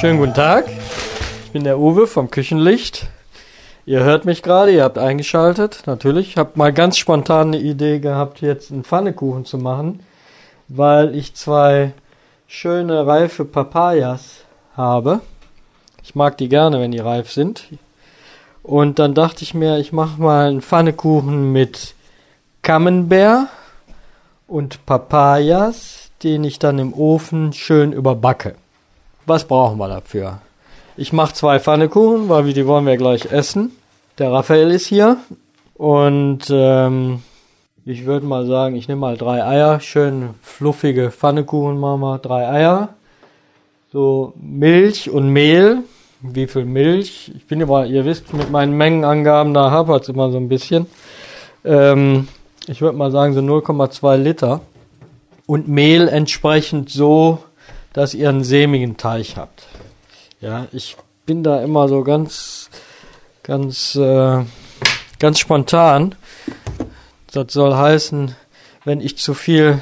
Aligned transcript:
Schönen 0.00 0.18
guten 0.18 0.32
Tag. 0.32 0.64
Ich 1.44 1.50
bin 1.52 1.62
der 1.62 1.78
Uwe 1.78 2.06
vom 2.06 2.30
Küchenlicht. 2.30 3.08
Ihr 3.84 4.00
hört 4.00 4.24
mich 4.24 4.42
gerade, 4.42 4.72
ihr 4.72 4.82
habt 4.82 4.96
eingeschaltet, 4.96 5.82
natürlich. 5.84 6.30
Ich 6.30 6.36
habe 6.38 6.52
mal 6.54 6.72
ganz 6.72 6.96
spontan 6.96 7.48
eine 7.48 7.58
Idee 7.58 7.98
gehabt, 7.98 8.40
jetzt 8.40 8.72
einen 8.72 8.82
Pfannekuchen 8.82 9.44
zu 9.44 9.58
machen, 9.58 10.00
weil 10.68 11.14
ich 11.14 11.34
zwei 11.34 11.92
schöne 12.46 13.06
reife 13.06 13.44
Papayas 13.44 14.36
habe. 14.74 15.20
Ich 16.02 16.14
mag 16.14 16.38
die 16.38 16.48
gerne, 16.48 16.80
wenn 16.80 16.92
die 16.92 16.98
reif 16.98 17.30
sind. 17.30 17.64
Und 18.62 18.98
dann 18.98 19.12
dachte 19.12 19.42
ich 19.42 19.52
mir, 19.52 19.76
ich 19.76 19.92
mache 19.92 20.18
mal 20.18 20.48
einen 20.48 20.62
Pfannekuchen 20.62 21.52
mit 21.52 21.94
Camembert 22.62 23.48
und 24.48 24.86
Papayas, 24.86 26.10
den 26.22 26.42
ich 26.44 26.58
dann 26.58 26.78
im 26.78 26.94
Ofen 26.94 27.52
schön 27.52 27.92
überbacke. 27.92 28.54
Was 29.26 29.44
brauchen 29.44 29.78
wir 29.78 29.88
dafür? 29.88 30.40
Ich 30.96 31.12
mache 31.12 31.34
zwei 31.34 31.60
Pfannekuchen, 31.60 32.28
weil 32.28 32.52
die 32.52 32.66
wollen 32.66 32.86
wir 32.86 32.96
gleich 32.96 33.30
essen. 33.32 33.72
Der 34.18 34.32
Raphael 34.32 34.70
ist 34.70 34.86
hier 34.86 35.16
und 35.74 36.48
ähm, 36.50 37.22
ich 37.84 38.04
würde 38.04 38.26
mal 38.26 38.46
sagen, 38.46 38.76
ich 38.76 38.88
nehme 38.88 39.00
mal 39.00 39.16
drei 39.16 39.44
Eier, 39.44 39.80
schön 39.80 40.30
fluffige 40.42 41.10
Pfannekuchen 41.10 41.78
machen 41.78 42.00
wir, 42.00 42.18
drei 42.18 42.48
Eier, 42.48 42.90
so 43.92 44.34
Milch 44.36 45.10
und 45.10 45.30
Mehl. 45.30 45.84
Wie 46.20 46.46
viel 46.46 46.66
Milch? 46.66 47.32
Ich 47.34 47.46
bin 47.46 47.60
immer, 47.62 47.86
ihr 47.86 48.04
wisst, 48.04 48.34
mit 48.34 48.50
meinen 48.50 48.76
Mengenangaben, 48.76 49.54
da 49.54 49.70
hapert 49.70 50.02
es 50.02 50.08
immer 50.10 50.30
so 50.30 50.36
ein 50.36 50.50
bisschen. 50.50 50.86
Ähm, 51.64 52.28
ich 52.66 52.82
würde 52.82 52.98
mal 52.98 53.10
sagen 53.10 53.32
so 53.32 53.40
0,2 53.40 54.16
Liter. 54.16 54.60
Und 55.46 55.66
Mehl 55.66 56.08
entsprechend 56.08 56.90
so, 56.90 57.38
dass 57.92 58.14
ihr 58.14 58.28
einen 58.28 58.44
sämigen 58.44 58.96
Teig 58.96 59.36
habt. 59.36 59.66
Ja, 60.40 60.66
ich 60.72 60.96
bin 61.26 61.42
da 61.42 61.62
immer 61.62 61.88
so 61.88 62.02
ganz, 62.02 62.70
ganz, 63.42 63.94
äh, 63.94 64.44
ganz 65.18 65.38
spontan. 65.38 66.14
Das 67.32 67.52
soll 67.52 67.74
heißen, 67.74 68.34
wenn 68.84 69.00
ich 69.00 69.16
zu 69.18 69.34
viel 69.34 69.80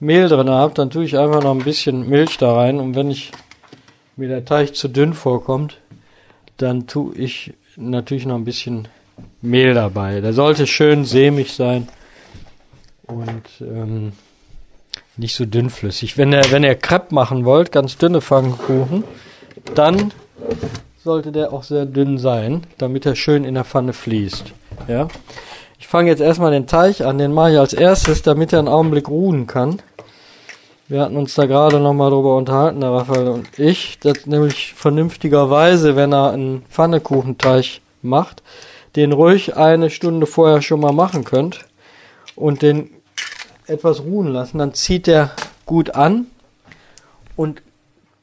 Mehl 0.00 0.28
drin 0.28 0.50
habe, 0.50 0.74
dann 0.74 0.90
tue 0.90 1.04
ich 1.04 1.18
einfach 1.18 1.42
noch 1.42 1.54
ein 1.54 1.64
bisschen 1.64 2.08
Milch 2.08 2.38
da 2.38 2.54
rein. 2.54 2.78
Und 2.80 2.94
wenn 2.94 3.10
ich 3.10 3.32
mir 4.16 4.28
der 4.28 4.44
Teig 4.44 4.74
zu 4.74 4.88
dünn 4.88 5.14
vorkommt, 5.14 5.78
dann 6.56 6.86
tue 6.86 7.14
ich 7.16 7.54
natürlich 7.76 8.26
noch 8.26 8.36
ein 8.36 8.44
bisschen 8.44 8.88
Mehl 9.40 9.74
dabei. 9.74 10.20
Der 10.20 10.32
sollte 10.32 10.66
schön 10.66 11.04
sämig 11.04 11.52
sein 11.52 11.88
und 13.06 13.42
ähm, 13.60 14.12
nicht 15.22 15.34
so 15.34 15.46
dünnflüssig. 15.46 16.18
Wenn 16.18 16.32
ihr, 16.32 16.42
wenn 16.50 16.64
ihr 16.64 16.74
Crepe 16.74 17.14
machen 17.14 17.46
wollt, 17.46 17.72
ganz 17.72 17.96
dünne 17.96 18.20
Pfannkuchen, 18.20 19.04
dann 19.74 20.12
sollte 21.02 21.32
der 21.32 21.52
auch 21.52 21.62
sehr 21.62 21.86
dünn 21.86 22.18
sein, 22.18 22.64
damit 22.78 23.06
er 23.06 23.16
schön 23.16 23.44
in 23.44 23.54
der 23.54 23.64
Pfanne 23.64 23.92
fließt. 23.92 24.52
Ja. 24.88 25.08
Ich 25.78 25.88
fange 25.88 26.10
jetzt 26.10 26.20
erstmal 26.20 26.52
den 26.52 26.66
Teig 26.66 27.00
an, 27.00 27.18
den 27.18 27.32
mache 27.32 27.52
ich 27.52 27.58
als 27.58 27.72
erstes, 27.72 28.22
damit 28.22 28.52
er 28.52 28.60
einen 28.60 28.68
Augenblick 28.68 29.08
ruhen 29.08 29.46
kann. 29.46 29.80
Wir 30.88 31.00
hatten 31.00 31.16
uns 31.16 31.34
da 31.34 31.46
gerade 31.46 31.80
nochmal 31.80 32.10
drüber 32.10 32.36
unterhalten, 32.36 32.80
der 32.80 32.90
Raphael 32.90 33.28
und 33.28 33.58
ich, 33.58 33.98
dass 33.98 34.26
nämlich 34.26 34.74
vernünftigerweise, 34.74 35.96
wenn 35.96 36.12
er 36.12 36.32
einen 36.32 36.62
Pfannekuchenteig 36.70 37.80
macht, 38.02 38.42
den 38.94 39.12
ruhig 39.12 39.56
eine 39.56 39.90
Stunde 39.90 40.26
vorher 40.26 40.60
schon 40.60 40.80
mal 40.80 40.92
machen 40.92 41.24
könnt 41.24 41.60
und 42.36 42.62
den 42.62 42.90
etwas 43.72 44.00
ruhen 44.00 44.28
lassen, 44.28 44.58
dann 44.58 44.74
zieht 44.74 45.06
der 45.06 45.30
gut 45.66 45.94
an 45.94 46.26
und 47.36 47.62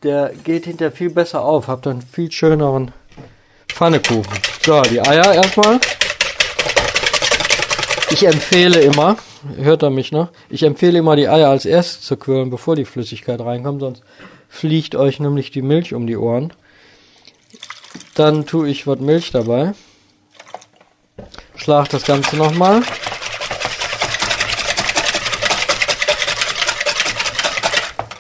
der 0.04 0.32
geht 0.44 0.66
hinterher 0.66 0.92
viel 0.92 1.10
besser 1.10 1.42
auf, 1.44 1.68
habt 1.68 1.86
dann 1.86 2.02
viel 2.02 2.32
schöneren 2.32 2.92
Pfannekuchen. 3.68 4.40
So, 4.66 4.82
die 4.84 5.02
Eier 5.02 5.34
erstmal. 5.34 5.80
Ich 8.12 8.26
empfehle 8.26 8.82
immer, 8.82 9.18
hört 9.58 9.84
er 9.84 9.90
mich 9.90 10.12
noch? 10.12 10.30
Ich 10.50 10.64
empfehle 10.64 11.00
immer 11.00 11.16
die 11.16 11.28
Eier 11.28 11.50
als 11.50 11.66
erstes 11.66 12.02
zu 12.02 12.18
quirlen, 12.18 12.50
bevor 12.50 12.76
die 12.76 12.86
Flüssigkeit 12.86 13.40
reinkommt, 13.40 13.82
sonst 13.82 14.04
fliegt 14.48 14.96
euch 14.96 15.20
nämlich 15.20 15.52
die 15.52 15.62
Milch 15.62 15.94
um 15.94 16.08
die 16.08 16.18
Ohren. 16.18 16.54
Dann 18.16 18.46
tue 18.46 18.70
ich 18.70 18.88
was 18.88 19.00
Milch 19.00 19.32
dabei. 19.32 19.74
Schlag 21.56 21.90
das 21.90 22.04
Ganze 22.04 22.36
nochmal. 22.36 22.82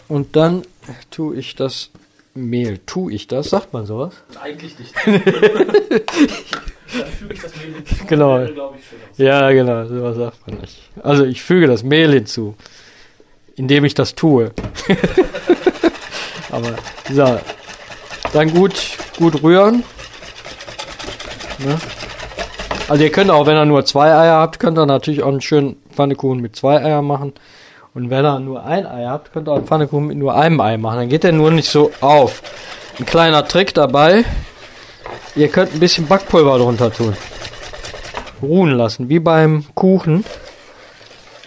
Und 0.09 0.35
dann 0.35 0.63
tue 1.11 1.37
ich 1.37 1.55
das 1.55 1.91
Mehl. 2.33 2.79
Tue 2.85 3.13
ich 3.13 3.27
das? 3.27 3.49
Sagt 3.49 3.73
man 3.73 3.85
sowas? 3.85 4.15
Eigentlich 4.41 4.77
nicht. 4.77 4.93
dann 5.05 5.21
füge 7.07 7.33
ich 7.33 7.41
das 7.41 7.55
Mehl 7.55 7.75
hinzu. 7.75 7.95
Genau. 8.07 8.45
Glaube 8.47 8.77
ich. 8.77 9.19
Ja, 9.19 9.51
genau, 9.51 9.85
sowas 9.85 10.17
sagt 10.17 10.47
man 10.47 10.59
nicht. 10.61 10.81
Also 11.03 11.25
ich 11.25 11.43
füge 11.43 11.67
das 11.67 11.83
Mehl 11.83 12.11
hinzu, 12.11 12.55
indem 13.55 13.85
ich 13.85 13.93
das 13.93 14.15
tue. 14.15 14.51
Aber 16.51 16.75
so, 17.11 17.39
dann 18.33 18.51
gut, 18.51 18.97
gut 19.17 19.43
rühren. 19.43 19.83
Ne? 21.59 21.77
Also 22.87 23.03
ihr 23.03 23.11
könnt 23.11 23.29
auch, 23.29 23.45
wenn 23.45 23.55
ihr 23.55 23.65
nur 23.65 23.85
zwei 23.85 24.11
Eier 24.11 24.37
habt, 24.37 24.59
könnt 24.59 24.79
ihr 24.79 24.87
natürlich 24.87 25.21
auch 25.21 25.27
einen 25.27 25.41
schönen 25.41 25.75
Pfannekuchen 25.93 26.39
mit 26.39 26.55
zwei 26.55 26.83
Eiern 26.83 27.05
machen. 27.05 27.33
Und 27.93 28.09
wenn 28.09 28.25
ihr 28.25 28.39
nur 28.39 28.63
ein 28.63 28.85
Ei 28.85 29.05
habt, 29.05 29.33
könnt 29.33 29.47
ihr 29.47 29.51
auch 29.51 29.57
einen 29.57 29.67
Pfannekuchen 29.67 30.07
mit 30.07 30.17
nur 30.17 30.35
einem 30.35 30.59
Ei 30.61 30.77
machen. 30.77 30.97
Dann 30.97 31.09
geht 31.09 31.23
der 31.23 31.31
nur 31.31 31.51
nicht 31.51 31.69
so 31.69 31.91
auf. 32.01 32.41
Ein 32.99 33.05
kleiner 33.05 33.47
Trick 33.47 33.73
dabei. 33.73 34.25
Ihr 35.35 35.47
könnt 35.47 35.73
ein 35.73 35.79
bisschen 35.79 36.07
Backpulver 36.07 36.57
drunter 36.57 36.91
tun 36.91 37.15
ruhen 38.41 38.71
lassen, 38.71 39.09
wie 39.09 39.19
beim 39.19 39.65
Kuchen, 39.75 40.23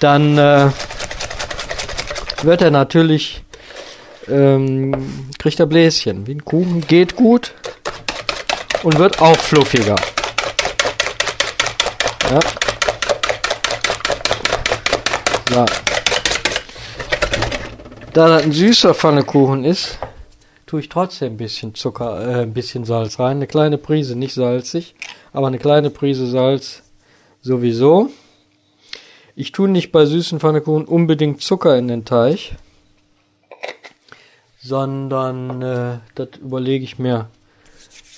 dann 0.01 0.39
äh, 0.39 0.71
wird 2.43 2.63
er 2.63 2.71
natürlich, 2.71 3.43
ähm, 4.29 5.31
kriegt 5.39 5.61
er 5.61 5.67
Bläschen. 5.67 6.27
Wie 6.27 6.35
ein 6.35 6.45
Kuchen 6.45 6.87
geht 6.87 7.17
gut 7.17 7.53
und 8.83 8.99
wird 8.99 9.21
auch 9.21 9.37
fluffiger. 9.37 9.97
Ja. 12.31 12.41
So. 15.51 15.92
Da 18.13 18.29
das 18.29 18.43
ein 18.43 18.53
süßer 18.53 18.93
Pfannekuchen 18.93 19.65
ist, 19.65 19.99
tue 20.67 20.81
ich 20.81 20.91
trotzdem 20.91 21.33
ein 21.33 21.37
bisschen 21.39 21.75
Zucker, 21.75 22.21
äh, 22.21 22.43
ein 22.43 22.53
bisschen 22.53 22.85
Salz 22.85 23.19
rein. 23.19 23.39
Eine 23.39 23.47
kleine 23.47 23.79
Prise, 23.79 24.17
nicht 24.17 24.35
salzig, 24.35 24.95
aber 25.33 25.47
eine 25.47 25.59
kleine 25.59 25.89
Prise 25.89 26.27
Salz 26.27 26.83
sowieso. 27.41 28.11
Ich 29.35 29.53
tue 29.53 29.71
nicht 29.71 29.93
bei 29.93 30.05
süßen 30.05 30.41
Pfannekuchen 30.41 30.85
unbedingt 30.85 31.41
Zucker 31.41 31.79
in 31.79 31.89
den 31.89 32.05
Teig, 32.05 32.53
sondern 34.61 35.63
äh, 35.63 35.99
das 36.15 36.29
überlege 36.39 36.85
ich 36.85 36.99
mir, 36.99 37.31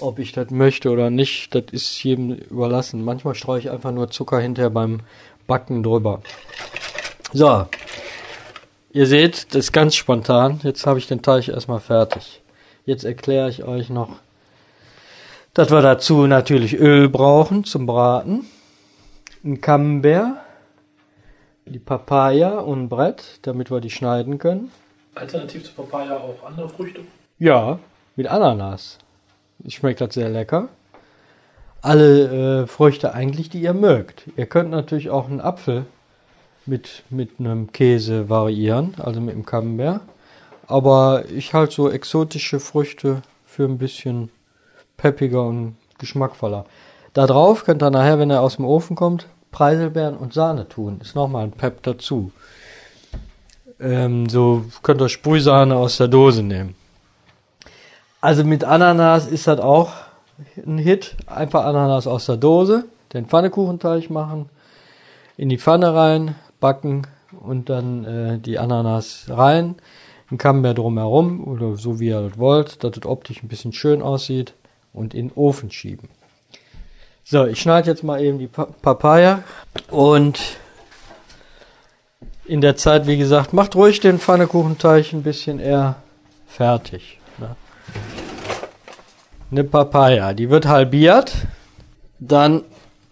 ob 0.01 0.19
ich 0.19 0.33
das 0.33 0.51
möchte 0.51 0.91
oder 0.91 1.11
nicht. 1.11 1.55
Das 1.55 1.67
ist 1.71 2.03
jedem 2.03 2.33
überlassen. 2.33 3.05
Manchmal 3.05 3.37
streue 3.37 3.61
ich 3.61 3.71
einfach 3.71 3.93
nur 3.93 4.11
Zucker 4.11 4.41
hinterher 4.41 4.71
beim 4.71 5.03
Backen 5.47 5.85
drüber. 5.85 6.21
So, 7.33 7.67
ihr 8.95 9.07
seht, 9.07 9.55
das 9.55 9.67
ist 9.67 9.73
ganz 9.73 9.95
spontan. 9.95 10.61
Jetzt 10.63 10.87
habe 10.87 10.99
ich 10.99 11.07
den 11.07 11.21
Teig 11.21 11.49
erstmal 11.49 11.81
fertig. 11.81 12.41
Jetzt 12.87 13.05
erkläre 13.05 13.51
ich 13.51 13.65
euch 13.65 13.91
noch, 13.91 14.17
dass 15.53 15.71
wir 15.71 15.83
dazu 15.83 16.27
natürlich 16.27 16.79
Öl 16.79 17.09
brauchen 17.09 17.65
zum 17.65 17.87
Braten, 17.87 18.47
ein 19.45 19.61
Camembert, 19.61 20.39
die 21.67 21.79
Papaya 21.79 22.59
und 22.59 22.85
ein 22.85 22.89
Brett, 22.89 23.41
damit 23.43 23.71
wir 23.71 23.81
die 23.81 23.91
schneiden 23.91 24.39
können. 24.39 24.71
Alternativ 25.15 25.65
zu 25.65 25.73
Papaya 25.73 26.17
auch 26.17 26.45
andere 26.45 26.69
Früchte. 26.69 27.01
Ja, 27.39 27.79
mit 28.17 28.27
Ananas. 28.27 28.99
Schmeckt 29.69 30.01
das 30.01 30.15
sehr 30.15 30.29
lecker. 30.29 30.69
Alle 31.81 32.63
äh, 32.63 32.67
Früchte 32.67 33.15
eigentlich, 33.15 33.49
die 33.49 33.61
ihr 33.61 33.75
mögt. 33.75 34.25
Ihr 34.37 34.47
könnt 34.47 34.71
natürlich 34.71 35.11
auch 35.11 35.29
einen 35.29 35.41
Apfel 35.41 35.87
mit, 36.67 37.03
mit 37.11 37.39
einem 37.39 37.73
Käse 37.73 38.29
variieren, 38.29 38.95
also 38.99 39.21
mit 39.21 39.35
dem 39.35 39.47
Camembert. 39.47 40.01
Aber 40.67 41.25
ich 41.31 41.53
halte 41.53 41.75
so 41.75 41.91
exotische 41.91 42.61
Früchte 42.61 43.23
für 43.45 43.65
ein 43.65 43.79
bisschen 43.79 44.31
peppiger 44.97 45.43
und 45.43 45.77
geschmackvoller. 45.99 46.65
Da 47.13 47.27
drauf 47.27 47.65
könnt 47.65 47.83
ihr 47.83 47.91
nachher, 47.91 48.19
wenn 48.19 48.31
er 48.31 48.43
aus 48.43 48.57
dem 48.57 48.65
Ofen 48.65 48.97
kommt, 48.97 49.27
Preiselbeeren 49.53 50.17
und 50.17 50.33
Sahne 50.33 50.69
tun. 50.69 51.01
Ist 51.01 51.15
nochmal 51.15 51.45
ein 51.45 51.53
Pep 51.53 51.83
dazu. 51.85 52.33
Ähm, 53.79 54.29
so 54.29 54.65
könnt 54.83 55.01
ihr 55.01 55.09
Sprühsahne 55.09 55.77
aus 55.77 55.99
der 55.99 56.09
Dose 56.09 56.43
nehmen. 56.43 56.75
Also 58.21 58.43
mit 58.43 58.65
Ananas 58.65 59.27
ist 59.27 59.47
das 59.47 59.61
auch 59.61 59.93
ein 60.57 60.79
Hit. 60.79 61.17
Einfach 61.27 61.65
Ananas 61.67 62.07
aus 62.07 62.27
der 62.27 62.37
Dose, 62.37 62.85
den 63.13 63.27
Pfannekuchenteig 63.27 64.11
machen, 64.11 64.49
in 65.37 65.49
die 65.49 65.59
Pfanne 65.59 65.95
rein, 65.95 66.35
backen 66.65 67.07
und 67.41 67.69
dann 67.69 68.05
äh, 68.05 68.39
die 68.39 68.59
Ananas 68.59 69.27
rein. 69.29 69.75
ein 70.31 70.39
Camembert 70.39 70.79
drumherum 70.79 71.47
oder 71.47 71.77
so 71.77 72.01
wie 72.01 72.09
ihr 72.09 72.23
das 72.29 72.39
wollt, 72.39 72.83
dass 72.83 72.97
es 72.97 73.05
optisch 73.07 73.43
ein 73.43 73.49
bisschen 73.49 73.73
schön 73.75 74.01
aussieht 74.03 74.55
und 74.95 75.13
in 75.15 75.29
den 75.29 75.37
Ofen 75.37 75.71
schieben. 75.71 76.09
So, 77.23 77.45
ich 77.47 77.61
schneide 77.61 77.91
jetzt 77.91 78.03
mal 78.03 78.21
eben 78.23 78.39
die 78.39 78.47
Pa- 78.47 78.69
Papaya 78.83 79.43
und 79.91 80.41
in 82.47 82.61
der 82.61 82.77
Zeit, 82.77 83.07
wie 83.07 83.17
gesagt, 83.19 83.53
macht 83.53 83.75
ruhig 83.77 84.01
den 84.01 84.19
Pfannekuchenteig 84.19 85.13
ein 85.13 85.23
bisschen 85.23 85.59
eher 85.59 85.97
fertig. 86.47 87.19
Ne? 87.39 87.57
Eine 89.51 89.65
Papaya, 89.65 90.33
die 90.35 90.49
wird 90.51 90.67
halbiert. 90.67 91.35
Dann 92.19 92.63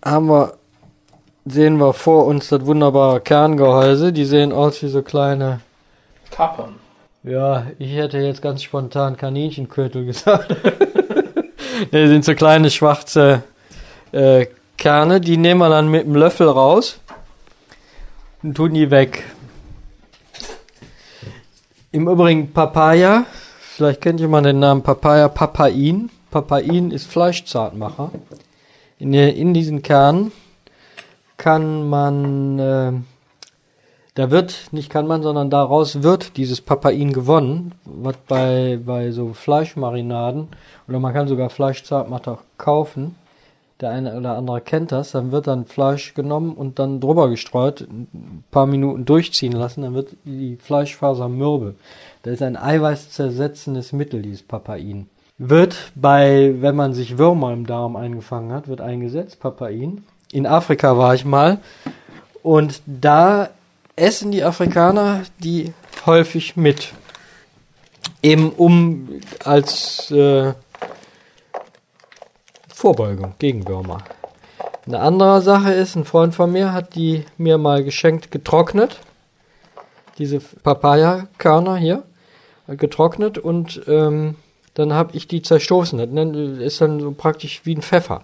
haben 0.05 0.28
wir, 0.28 0.55
sehen 1.44 1.79
wir 1.79 1.93
vor 1.93 2.27
uns 2.27 2.49
das 2.49 2.65
wunderbare 2.67 3.21
Kerngehäuse. 3.21 4.12
Die 4.12 4.25
sehen 4.25 4.53
aus 4.53 4.83
wie 4.83 4.89
so 4.89 5.03
kleine, 5.03 5.61
Kapern. 6.31 6.77
ja, 7.23 7.67
ich 7.79 7.94
hätte 7.94 8.19
jetzt 8.19 8.43
ganz 8.43 8.62
spontan 8.62 9.17
Kaninchenkötel 9.17 10.05
gesagt. 10.06 10.56
ne, 11.93 12.09
sind 12.09 12.25
so 12.25 12.35
kleine 12.35 12.71
schwarze 12.71 13.43
äh, 14.12 14.47
Kerne. 14.77 15.21
Die 15.21 15.37
nehmen 15.37 15.61
wir 15.61 15.69
dann 15.69 15.89
mit 15.89 16.05
dem 16.05 16.15
Löffel 16.15 16.49
raus 16.49 17.00
und 18.43 18.55
tun 18.55 18.75
die 18.75 18.91
weg. 18.91 19.25
Im 21.91 22.09
Übrigen 22.09 22.53
Papaya, 22.53 23.27
vielleicht 23.61 24.00
kennt 24.00 24.19
jemand 24.19 24.47
den 24.47 24.61
Namen 24.61 24.83
Papaya 24.83 25.29
Papain. 25.29 26.09
Papain 26.31 26.91
ist 26.91 27.06
Fleischzartmacher. 27.06 28.11
In, 28.99 29.12
in 29.12 29.53
diesen 29.53 29.83
Kernen 29.83 30.33
kann 31.43 31.89
man, 31.89 32.59
äh, 32.61 32.93
da 34.15 34.31
wird, 34.31 34.69
nicht 34.71 34.91
kann 34.91 35.09
man, 35.09 35.25
sondern 35.25 35.50
daraus 35.50 36.05
wird 36.05 36.37
dieses 36.37 36.61
Papain 36.61 37.12
gewonnen, 37.12 37.75
was 37.85 38.17
bei, 38.29 38.79
bei 38.85 39.11
so 39.11 39.33
Fleischmarinaden, 39.33 40.47
oder 40.87 41.00
man 41.00 41.12
kann 41.12 41.27
sogar 41.27 41.50
Fleischzartmacher 41.50 42.39
kaufen, 42.59 43.17
der 43.81 43.91
eine 43.91 44.17
oder 44.17 44.37
andere 44.37 44.61
kennt 44.61 44.93
das, 44.93 45.11
dann 45.11 45.33
wird 45.33 45.49
dann 45.49 45.65
Fleisch 45.65 46.15
genommen 46.15 46.55
und 46.55 46.79
dann 46.79 47.00
drüber 47.00 47.29
gestreut, 47.29 47.81
ein 47.81 48.44
paar 48.53 48.67
Minuten 48.67 49.05
durchziehen 49.05 49.53
lassen, 49.53 49.83
dann 49.83 49.94
wird 49.94 50.15
die 50.25 50.55
Fleischfaser 50.55 51.29
mürbe. 51.29 51.75
Das 52.23 52.35
ist 52.35 52.43
ein 52.43 52.56
eiweißzersetzendes 52.56 53.93
Mittel, 53.93 54.23
dieses 54.23 54.44
Papain. 54.44 55.09
Wird 55.39 55.91
bei, 55.97 56.55
wenn 56.61 56.77
man 56.77 56.93
sich 56.93 57.19
Würmer 57.19 57.53
im 57.53 57.67
Darm 57.67 57.97
eingefangen 57.97 58.53
hat, 58.53 58.69
wird 58.69 58.81
eingesetzt, 58.81 59.41
Papain. 59.41 60.05
In 60.32 60.46
Afrika 60.46 60.96
war 60.96 61.14
ich 61.14 61.25
mal 61.25 61.58
und 62.43 62.81
da 62.87 63.50
essen 63.96 64.32
die 64.32 64.43
Afrikaner 64.43 65.23
die 65.38 65.73
häufig 66.06 66.56
mit. 66.56 66.93
Eben 68.23 68.50
um 68.50 69.20
als 69.44 70.11
äh, 70.11 70.55
Vorbeugung 72.73 73.34
gegen 73.38 73.69
Würmer. 73.69 73.99
Eine 74.87 75.00
andere 75.00 75.43
Sache 75.43 75.73
ist, 75.73 75.96
ein 75.96 76.05
Freund 76.05 76.34
von 76.34 76.50
mir 76.50 76.73
hat 76.73 76.94
die 76.94 77.25
mir 77.37 77.58
mal 77.58 77.84
geschenkt 77.84 78.31
getrocknet. 78.31 79.00
Diese 80.19 80.40
Papaya-Körner 80.40 81.76
hier. 81.76 82.05
äh, 82.67 82.76
Getrocknet 82.76 83.38
und 83.38 83.82
ähm, 83.87 84.37
dann 84.75 84.94
habe 84.94 85.14
ich 85.14 85.29
die 85.29 85.43
zerstoßen. 85.43 85.99
Das 85.99 86.64
ist 86.64 86.81
dann 86.81 87.00
so 87.00 87.12
praktisch 87.12 87.61
wie 87.64 87.75
ein 87.75 87.82
Pfeffer. 87.82 88.23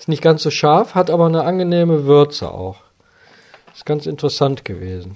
Ist 0.00 0.08
nicht 0.08 0.22
ganz 0.22 0.42
so 0.42 0.50
scharf, 0.50 0.94
hat 0.94 1.10
aber 1.10 1.26
eine 1.26 1.44
angenehme 1.44 2.06
Würze 2.06 2.50
auch. 2.50 2.76
Ist 3.74 3.84
ganz 3.84 4.06
interessant 4.06 4.64
gewesen. 4.64 5.12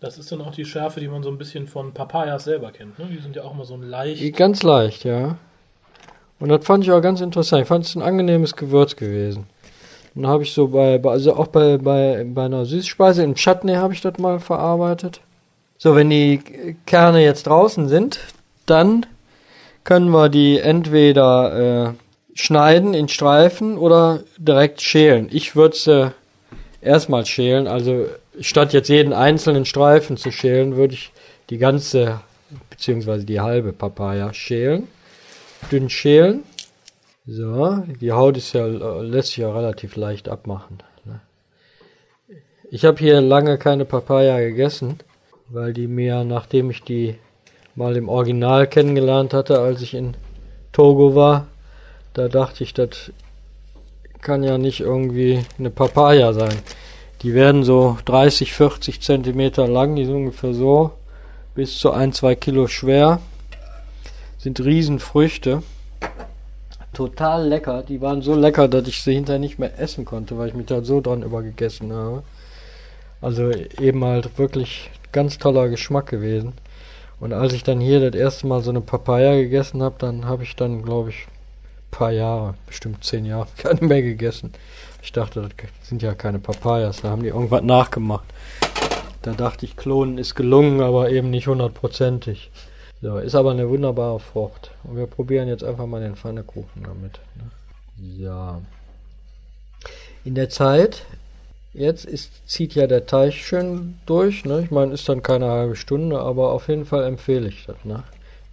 Das 0.00 0.18
ist 0.18 0.32
dann 0.32 0.40
auch 0.40 0.50
die 0.52 0.64
Schärfe, 0.64 0.98
die 0.98 1.06
man 1.06 1.22
so 1.22 1.30
ein 1.30 1.38
bisschen 1.38 1.68
von 1.68 1.92
Papayas 1.94 2.42
selber 2.42 2.72
kennt. 2.72 2.98
Ne? 2.98 3.06
Die 3.08 3.22
sind 3.22 3.36
ja 3.36 3.44
auch 3.44 3.54
immer 3.54 3.64
so 3.64 3.76
leicht. 3.76 4.34
Ganz 4.36 4.64
leicht, 4.64 5.04
ja. 5.04 5.36
Und 6.40 6.48
das 6.48 6.64
fand 6.64 6.82
ich 6.82 6.90
auch 6.90 7.00
ganz 7.00 7.20
interessant. 7.20 7.62
Ich 7.62 7.68
fand 7.68 7.84
es 7.84 7.94
ein 7.94 8.02
angenehmes 8.02 8.56
Gewürz 8.56 8.96
gewesen. 8.96 9.46
Dann 10.16 10.26
habe 10.26 10.42
ich 10.42 10.52
so 10.54 10.66
bei, 10.66 10.98
bei- 10.98 11.12
also 11.12 11.36
auch 11.36 11.46
bei, 11.46 11.76
bei, 11.78 12.26
bei 12.28 12.46
einer 12.46 12.64
Süßspeise, 12.64 13.22
im 13.22 13.36
Chutney 13.36 13.74
habe 13.74 13.94
ich 13.94 14.00
das 14.00 14.18
mal 14.18 14.40
verarbeitet. 14.40 15.20
So, 15.78 15.94
wenn 15.94 16.10
die 16.10 16.74
Kerne 16.84 17.22
jetzt 17.22 17.46
draußen 17.46 17.88
sind, 17.88 18.18
dann 18.66 19.06
können 19.84 20.10
wir 20.10 20.28
die 20.30 20.58
entweder 20.58 21.90
äh, 21.90 21.92
schneiden 22.40 22.94
in 22.94 23.08
Streifen 23.08 23.78
oder 23.78 24.20
direkt 24.38 24.82
schälen. 24.82 25.28
Ich 25.30 25.56
würde 25.56 25.76
sie 25.76 26.12
erstmal 26.80 27.26
schälen, 27.26 27.66
also 27.66 28.06
statt 28.40 28.72
jetzt 28.72 28.88
jeden 28.88 29.12
einzelnen 29.12 29.64
Streifen 29.64 30.16
zu 30.16 30.30
schälen, 30.30 30.76
würde 30.76 30.94
ich 30.94 31.12
die 31.50 31.58
ganze 31.58 32.20
beziehungsweise 32.68 33.24
die 33.24 33.40
halbe 33.40 33.72
Papaya 33.72 34.32
schälen, 34.32 34.88
dünn 35.70 35.90
schälen. 35.90 36.42
So, 37.26 37.84
die 38.00 38.12
Haut 38.12 38.36
ist 38.36 38.54
ja 38.54 38.66
lässt 38.66 39.28
sich 39.28 39.38
ja 39.38 39.52
relativ 39.52 39.96
leicht 39.96 40.28
abmachen. 40.28 40.78
ne? 41.04 41.20
Ich 42.70 42.84
habe 42.84 42.98
hier 42.98 43.20
lange 43.20 43.58
keine 43.58 43.84
Papaya 43.84 44.40
gegessen, 44.40 44.98
weil 45.48 45.72
die 45.72 45.86
mir, 45.86 46.24
nachdem 46.24 46.70
ich 46.70 46.82
die 46.82 47.16
mal 47.76 47.96
im 47.96 48.08
Original 48.08 48.66
kennengelernt 48.66 49.32
hatte, 49.32 49.60
als 49.60 49.82
ich 49.82 49.94
in 49.94 50.16
Togo 50.72 51.14
war, 51.14 51.46
da 52.14 52.28
dachte 52.28 52.64
ich, 52.64 52.74
das 52.74 53.12
kann 54.20 54.42
ja 54.42 54.58
nicht 54.58 54.80
irgendwie 54.80 55.44
eine 55.58 55.70
Papaya 55.70 56.32
sein. 56.32 56.56
Die 57.22 57.34
werden 57.34 57.64
so 57.64 57.98
30, 58.04 58.52
40 58.52 59.00
Zentimeter 59.00 59.68
lang, 59.68 59.96
die 59.96 60.04
sind 60.04 60.14
ungefähr 60.14 60.54
so, 60.54 60.92
bis 61.54 61.78
zu 61.78 61.92
ein, 61.92 62.12
zwei 62.12 62.34
Kilo 62.34 62.66
schwer. 62.66 63.20
Sind 64.38 64.60
Riesenfrüchte. 64.60 65.62
Total 66.94 67.46
lecker. 67.46 67.82
Die 67.82 68.00
waren 68.00 68.22
so 68.22 68.34
lecker, 68.34 68.68
dass 68.68 68.88
ich 68.88 69.02
sie 69.02 69.14
hinterher 69.14 69.38
nicht 69.38 69.58
mehr 69.58 69.78
essen 69.78 70.04
konnte, 70.04 70.38
weil 70.38 70.48
ich 70.48 70.54
mich 70.54 70.66
da 70.66 70.82
so 70.82 71.00
dran 71.00 71.22
übergegessen 71.22 71.92
habe. 71.92 72.22
Also 73.20 73.50
eben 73.50 74.02
halt 74.04 74.38
wirklich 74.38 74.90
ganz 75.12 75.38
toller 75.38 75.68
Geschmack 75.68 76.06
gewesen. 76.06 76.54
Und 77.20 77.34
als 77.34 77.52
ich 77.52 77.62
dann 77.62 77.80
hier 77.80 78.10
das 78.10 78.18
erste 78.18 78.46
Mal 78.46 78.62
so 78.62 78.70
eine 78.70 78.80
Papaya 78.80 79.34
gegessen 79.36 79.82
habe, 79.82 79.96
dann 79.98 80.24
habe 80.24 80.42
ich 80.42 80.56
dann, 80.56 80.82
glaube 80.82 81.10
ich, 81.10 81.26
paar 81.90 82.12
Jahre, 82.12 82.54
bestimmt 82.66 83.04
zehn 83.04 83.24
Jahre, 83.24 83.48
keine 83.56 83.80
mehr 83.82 84.02
gegessen. 84.02 84.52
Ich 85.02 85.12
dachte, 85.12 85.42
das 85.42 85.88
sind 85.88 86.02
ja 86.02 86.14
keine 86.14 86.38
Papayas, 86.38 87.02
da 87.02 87.10
haben 87.10 87.22
die 87.22 87.28
irgendwas 87.28 87.62
nachgemacht. 87.62 88.24
Da 89.22 89.32
dachte 89.32 89.66
ich, 89.66 89.76
Klonen 89.76 90.18
ist 90.18 90.34
gelungen, 90.34 90.80
aber 90.80 91.10
eben 91.10 91.30
nicht 91.30 91.46
hundertprozentig. 91.46 92.50
So, 93.02 93.18
ist 93.18 93.34
aber 93.34 93.50
eine 93.52 93.68
wunderbare 93.68 94.20
Frucht. 94.20 94.72
Und 94.84 94.96
wir 94.96 95.06
probieren 95.06 95.48
jetzt 95.48 95.64
einfach 95.64 95.86
mal 95.86 96.00
den 96.00 96.16
Pfannekuchen 96.16 96.82
damit. 96.82 97.18
Ne? 97.36 97.50
Ja. 98.18 98.60
In 100.24 100.34
der 100.34 100.50
Zeit, 100.50 101.06
jetzt 101.72 102.04
ist, 102.04 102.46
zieht 102.46 102.74
ja 102.74 102.86
der 102.86 103.06
Teig 103.06 103.32
schön 103.32 103.98
durch. 104.04 104.44
Ne? 104.44 104.62
Ich 104.62 104.70
meine, 104.70 104.92
ist 104.92 105.08
dann 105.08 105.22
keine 105.22 105.48
halbe 105.48 105.76
Stunde, 105.76 106.18
aber 106.18 106.52
auf 106.52 106.68
jeden 106.68 106.84
Fall 106.84 107.04
empfehle 107.04 107.48
ich 107.48 107.64
das. 107.66 107.76
Ne? 107.84 108.02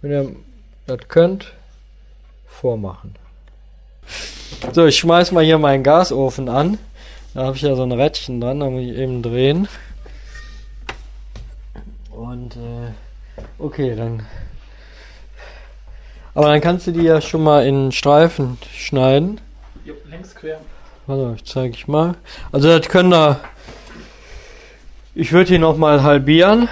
Wenn 0.00 0.10
ihr 0.10 0.36
das 0.86 1.08
könnt, 1.08 1.52
vormachen. 2.46 3.14
So, 4.72 4.86
ich 4.86 4.96
schmeiß 4.96 5.32
mal 5.32 5.44
hier 5.44 5.58
meinen 5.58 5.82
Gasofen 5.82 6.48
an. 6.48 6.78
Da 7.34 7.44
habe 7.44 7.56
ich 7.56 7.62
ja 7.62 7.74
so 7.74 7.82
ein 7.82 7.92
Rädchen 7.92 8.40
dran, 8.40 8.60
da 8.60 8.70
muss 8.70 8.82
ich 8.82 8.96
eben 8.96 9.22
drehen. 9.22 9.68
Und 12.10 12.56
äh, 12.56 12.90
okay, 13.58 13.94
dann. 13.94 14.26
Aber 16.34 16.46
dann 16.46 16.60
kannst 16.60 16.86
du 16.86 16.92
die 16.92 17.02
ja 17.02 17.20
schon 17.20 17.42
mal 17.42 17.66
in 17.66 17.92
Streifen 17.92 18.58
schneiden. 18.72 19.40
Jo, 19.84 19.94
längs 20.10 20.34
quer. 20.34 20.60
Warte, 21.06 21.34
ich 21.36 21.44
zeige 21.44 21.74
ich 21.74 21.88
mal. 21.88 22.16
Also 22.52 22.76
das 22.76 22.88
können 22.88 23.10
da. 23.10 23.40
Ich 25.14 25.32
würde 25.32 25.48
hier 25.48 25.58
noch 25.58 25.76
mal 25.76 26.02
halbieren. 26.02 26.68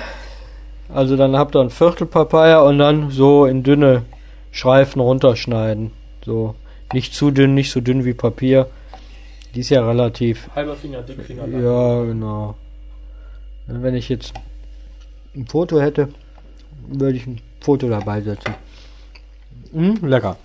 Also 0.93 1.17
dann 1.17 1.37
habt 1.37 1.57
ihr 1.57 1.61
ein 1.61 1.71
Viertel 1.71 2.07
Papaya 2.07 2.61
und 2.61 2.79
dann 2.79 3.11
so 3.11 3.47
in 3.47 3.63
dünne 3.63 4.03
Streifen 4.53 5.01
runterschneiden. 5.01 5.93
So 6.25 6.55
nicht 6.93 7.15
zu 7.15 7.31
dünn, 7.31 7.55
nicht 7.55 7.71
so 7.71 7.81
dünn 7.81 8.05
wie 8.05 8.15
Papier. 8.15 8.69
Die 9.55 9.61
ist 9.61 9.71
ja 9.71 9.87
relativ. 9.87 10.49
Halber 10.55 10.77
Finger, 10.77 11.03
Dickfinger. 11.03 11.47
lang. 11.47 11.63
Ja, 11.63 12.05
genau. 12.05 12.57
Und 13.69 13.83
Wenn 13.83 13.95
ich 13.95 14.09
jetzt 14.09 14.35
ein 15.35 15.47
Foto 15.47 15.81
hätte, 15.81 16.09
würde 16.89 17.17
ich 17.17 17.27
ein 17.27 17.41
Foto 17.61 17.89
dabei 17.89 18.21
setzen. 18.21 18.55
Mm, 19.73 20.07
lecker. 20.07 20.37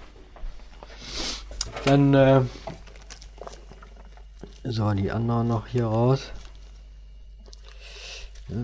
Dann 1.86 2.14
äh, 2.14 2.42
so 4.64 4.92
die 4.92 5.12
anderen 5.12 5.48
noch 5.48 5.68
hier 5.68 5.86
raus. 5.86 6.32
Ja. 8.50 8.58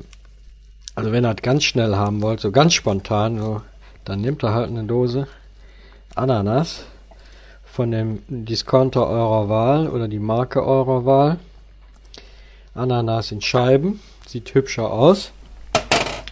Also 0.96 1.12
wenn 1.12 1.26
ihr 1.26 1.34
das 1.34 1.44
ganz 1.44 1.64
schnell 1.64 1.96
haben 1.96 2.22
wollt, 2.22 2.40
so 2.40 2.52
ganz 2.52 2.74
spontan, 2.74 3.38
so, 3.38 3.62
dann 4.04 4.22
nehmt 4.22 4.44
ihr 4.44 4.54
halt 4.54 4.70
eine 4.70 4.84
Dose 4.84 5.28
Ananas 6.16 6.86
von 7.78 7.92
dem 7.92 8.24
Discounter 8.28 9.08
eurer 9.08 9.50
Wahl 9.50 9.88
oder 9.88 10.08
die 10.08 10.18
Marke 10.18 10.66
eurer 10.66 11.06
Wahl. 11.06 11.38
Ananas 12.74 13.32
in 13.32 13.40
Scheiben, 13.40 14.00
sieht 14.26 14.52
hübscher 14.56 14.92
aus. 14.92 15.32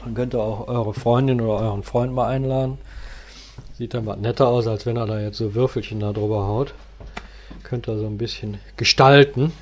Dann 0.03 0.15
könnt 0.15 0.33
ihr 0.33 0.39
auch 0.39 0.67
eure 0.67 0.95
Freundin 0.95 1.39
oder 1.39 1.59
euren 1.59 1.83
Freund 1.83 2.13
mal 2.13 2.29
einladen. 2.29 2.79
Sieht 3.77 3.93
dann 3.93 4.05
mal 4.05 4.15
netter 4.15 4.47
aus, 4.47 4.65
als 4.65 4.87
wenn 4.87 4.97
er 4.97 5.05
da 5.05 5.19
jetzt 5.19 5.37
so 5.37 5.53
Würfelchen 5.53 5.99
da 5.99 6.13
drüber 6.13 6.47
haut. 6.47 6.73
Könnt 7.61 7.87
ihr 7.87 7.99
so 7.99 8.07
ein 8.07 8.17
bisschen 8.17 8.57
gestalten. 8.75 9.53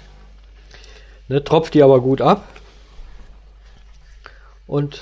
Ne, 1.28 1.44
tropft 1.44 1.74
die 1.74 1.84
aber 1.84 2.00
gut 2.00 2.22
ab. 2.22 2.48
Und 4.68 5.02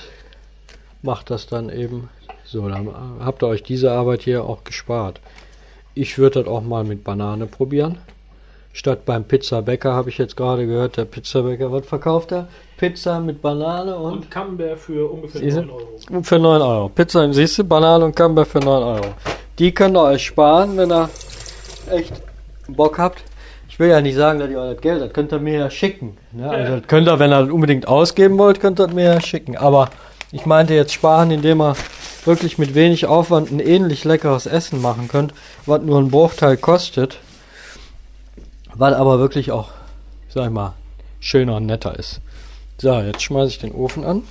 macht 1.04 1.30
das 1.30 1.46
dann 1.46 1.70
eben 1.70 2.10
so. 2.44 2.68
Dann 2.68 2.90
habt 3.20 3.44
ihr 3.44 3.48
euch 3.48 3.62
diese 3.62 3.92
Arbeit 3.92 4.24
hier 4.24 4.46
auch 4.46 4.64
gespart. 4.64 5.22
Ich 5.94 6.18
würde 6.18 6.44
das 6.44 6.52
auch 6.52 6.62
mal 6.62 6.84
mit 6.84 7.04
Banane 7.04 7.46
probieren. 7.48 7.98
Statt 8.74 9.04
beim 9.06 9.26
Pizzabäcker 9.26 9.94
habe 9.94 10.10
ich 10.10 10.18
jetzt 10.18 10.38
gerade 10.38 10.66
gehört, 10.66 10.96
der 10.96 11.04
Pizzabäcker, 11.04 11.72
was 11.74 11.86
verkauft 11.86 12.32
er? 12.32 12.48
Pizza 12.78 13.20
mit 13.20 13.42
Banane 13.42 13.96
und, 13.98 14.14
Und 14.14 14.32
Camembert 14.32 14.80
für 14.80 15.12
ungefähr 15.12 15.42
Siehste? 15.42 15.62
9 15.64 15.70
Euro. 15.70 16.24
für 16.24 16.40
9 16.40 16.62
Euro. 16.62 16.90
Pizza, 16.90 17.34
siehst 17.34 17.58
du, 17.60 17.64
Banane 17.66 18.06
und 18.06 18.16
Camembert 18.16 18.48
für 18.48 18.60
9 18.60 18.84
Euro. 18.84 19.08
Die 19.60 19.74
könnt 19.74 19.98
ihr 19.98 20.04
euch 20.04 20.26
sparen, 20.26 20.78
wenn 20.78 20.90
ihr 20.90 21.10
echt 21.92 22.14
Bock 22.70 22.98
habt. 22.98 23.24
Ich 23.68 23.78
will 23.78 23.90
ja 23.90 24.00
nicht 24.00 24.16
sagen, 24.16 24.40
dass 24.40 24.50
ihr 24.50 24.58
euer 24.60 24.76
Geld, 24.76 25.02
das 25.02 25.12
könnt 25.12 25.34
ihr 25.34 25.40
mir 25.40 25.60
ja 25.60 25.70
schicken. 25.70 26.18
Ne? 26.32 26.50
Also 26.50 26.78
das 26.78 26.88
könnt 26.88 27.10
ihr, 27.10 27.20
wenn 27.20 27.32
ihr 27.32 27.42
das 27.42 27.50
unbedingt 27.52 27.88
ausgeben 27.90 28.38
wollt, 28.38 28.62
könnt 28.62 28.80
ihr 28.80 28.88
das 28.88 28.96
mir 28.96 29.06
ja 29.06 29.22
schicken. 29.22 29.58
Aber 29.58 29.90
ich 30.32 30.46
meinte 30.46 30.74
jetzt 30.74 30.94
sparen, 30.94 31.32
indem 31.32 31.62
ihr 31.62 31.76
wirklich 32.26 32.58
mit 32.58 32.74
wenig 32.74 33.06
Aufwand 33.06 33.52
ein 33.52 33.60
ähnlich 33.60 34.04
leckeres 34.04 34.46
Essen 34.46 34.82
machen 34.82 35.08
könnt, 35.08 35.34
was 35.66 35.82
nur 35.82 35.98
einen 35.98 36.12
Bruchteil 36.12 36.58
kostet, 36.58 37.20
was 38.74 38.94
aber 38.94 39.20
wirklich 39.20 39.52
auch, 39.52 39.70
sag 40.30 40.46
ich 40.46 40.52
mal, 40.52 40.74
schöner 41.20 41.58
und 41.58 41.66
netter 41.66 41.98
ist. 41.98 42.22
So, 42.78 43.00
jetzt 43.00 43.22
schmeiße 43.22 43.50
ich 43.50 43.60
den 43.60 43.74
Ofen 43.74 44.06
an. 44.06 44.24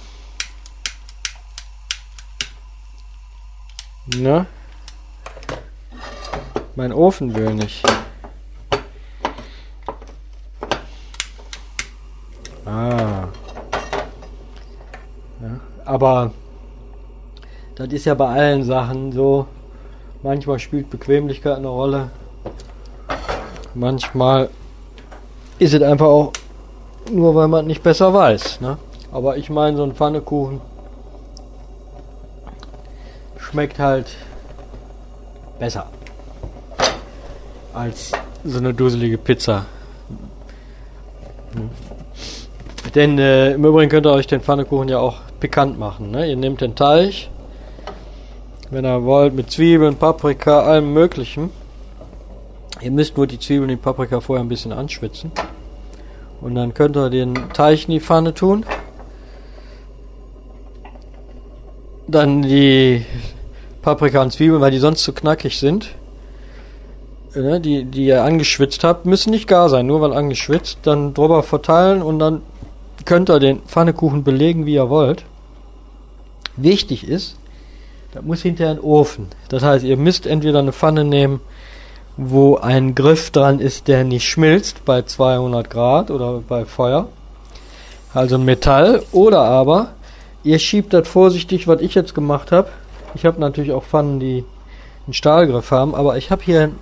Na? 4.17 4.47
Mein 6.75 6.93
Ofen 6.93 7.35
will 7.35 7.55
nicht. 7.55 7.85
Aber 16.01 16.31
das 17.75 17.89
ist 17.89 18.07
ja 18.07 18.15
bei 18.15 18.29
allen 18.29 18.65
Sachen 18.65 19.13
so. 19.13 19.47
Manchmal 20.23 20.59
spielt 20.59 20.89
Bequemlichkeit 20.89 21.59
eine 21.59 21.69
Rolle. 21.69 22.11
Manchmal 23.75 24.49
ist 25.59 25.75
es 25.75 25.83
einfach 25.83 26.07
auch 26.07 26.33
nur, 27.13 27.35
weil 27.35 27.49
man 27.49 27.67
nicht 27.67 27.83
besser 27.83 28.15
weiß. 28.15 28.63
Ne? 28.63 28.79
Aber 29.13 29.37
ich 29.37 29.51
meine, 29.51 29.77
so 29.77 29.83
ein 29.83 29.93
Pfannekuchen 29.93 30.63
schmeckt 33.39 33.79
halt 33.79 34.07
besser 35.59 35.87
als 37.75 38.13
so 38.45 38.59
eine 38.59 38.73
dusselige 38.73 39.19
Pizza. 39.19 39.67
Hm. 41.55 41.71
Denn 42.95 43.19
äh, 43.19 43.53
im 43.53 43.65
Übrigen 43.65 43.91
könnt 43.91 44.07
ihr 44.07 44.13
euch 44.13 44.27
den 44.27 44.41
Pfannekuchen 44.41 44.89
ja 44.89 44.99
auch 44.99 45.19
pikant 45.41 45.79
machen. 45.79 46.11
Ne? 46.11 46.29
Ihr 46.29 46.37
nehmt 46.37 46.61
den 46.61 46.75
Teig, 46.75 47.29
wenn 48.71 48.85
ihr 48.85 49.05
wollt, 49.05 49.35
mit 49.35 49.51
Zwiebeln, 49.51 49.97
Paprika, 49.97 50.61
allem 50.61 50.93
Möglichen. 50.93 51.51
Ihr 52.81 52.91
müsst 52.91 53.17
nur 53.17 53.27
die 53.27 53.39
Zwiebeln 53.39 53.65
und 53.65 53.69
die 53.71 53.77
Paprika 53.77 54.21
vorher 54.21 54.45
ein 54.45 54.49
bisschen 54.49 54.73
anschwitzen. 54.73 55.33
Und 56.41 56.55
dann 56.55 56.73
könnt 56.73 56.97
ihr 56.97 57.11
den 57.11 57.35
Teig 57.53 57.87
in 57.87 57.93
die 57.93 58.01
Pfanne 58.01 58.33
tun. 58.33 58.65
Dann 62.07 62.43
die 62.43 63.05
Paprika 63.83 64.23
und 64.23 64.33
Zwiebeln, 64.33 64.61
weil 64.61 64.71
die 64.71 64.79
sonst 64.79 65.03
zu 65.03 65.13
knackig 65.13 65.59
sind. 65.59 65.91
Ne, 67.35 67.61
die, 67.61 67.85
die 67.85 68.07
ihr 68.07 68.25
angeschwitzt 68.25 68.83
habt, 68.83 69.07
müssen 69.07 69.31
nicht 69.31 69.47
gar 69.47 69.69
sein, 69.69 69.87
nur 69.87 70.01
weil 70.01 70.13
angeschwitzt. 70.13 70.79
Dann 70.83 71.15
drüber 71.15 71.43
verteilen 71.43 72.03
und 72.03 72.19
dann 72.19 72.43
könnt 73.05 73.31
ihr 73.31 73.41
den 73.41 73.61
Pfannekuchen 73.63 74.25
belegen, 74.25 74.67
wie 74.67 74.75
ihr 74.75 74.91
wollt. 74.91 75.25
Wichtig 76.57 77.07
ist, 77.07 77.37
da 78.13 78.23
muss 78.23 78.43
hinterher 78.43 78.73
ein 78.73 78.81
Ofen. 78.81 79.29
Das 79.49 79.63
heißt, 79.63 79.85
ihr 79.85 79.97
müsst 79.97 80.27
entweder 80.27 80.59
eine 80.59 80.73
Pfanne 80.73 81.05
nehmen, 81.05 81.41
wo 82.17 82.57
ein 82.57 82.95
Griff 82.95 83.31
dran 83.31 83.61
ist, 83.61 83.89
der 83.89 84.05
nicht 84.05 84.29
schmilzt 84.29 84.85
bei 84.85 85.03
200 85.03 85.71
Grad 85.71 86.11
oder 86.11 86.43
bei 86.47 86.65
Feuer. 86.65 87.09
Also 88.13 88.39
Metall. 88.39 89.03
Oder 89.13 89.41
aber 89.41 89.93
ihr 90.43 90.59
schiebt 90.59 90.93
das 90.93 91.09
vorsichtig, 91.09 91.69
was 91.69 91.81
ich 91.81 91.95
jetzt 91.95 92.15
gemacht 92.15 92.53
habe. 92.53 92.69
Ich 93.15 93.25
habe 93.25 93.41
natürlich 93.41 93.73
auch 93.73 93.85
Pfannen, 93.85 94.21
die 94.21 94.45
einen 95.07 95.15
Stahlgriff 95.15 95.71
haben, 95.71 95.95
aber 95.95 96.17
ich 96.17 96.31
habe 96.31 96.43
hier 96.45 96.73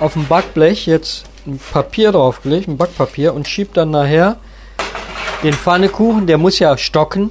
auf 0.00 0.14
dem 0.14 0.26
Backblech 0.26 0.86
jetzt 0.86 1.24
ein 1.46 1.60
Papier 1.72 2.12
draufgelegt, 2.12 2.68
ein 2.68 2.76
Backpapier 2.76 3.34
und 3.34 3.48
schieb 3.48 3.74
dann 3.74 3.90
nachher 3.90 4.36
den 5.42 5.54
Pfannekuchen, 5.54 6.26
der 6.26 6.38
muss 6.38 6.58
ja 6.58 6.76
stocken, 6.78 7.30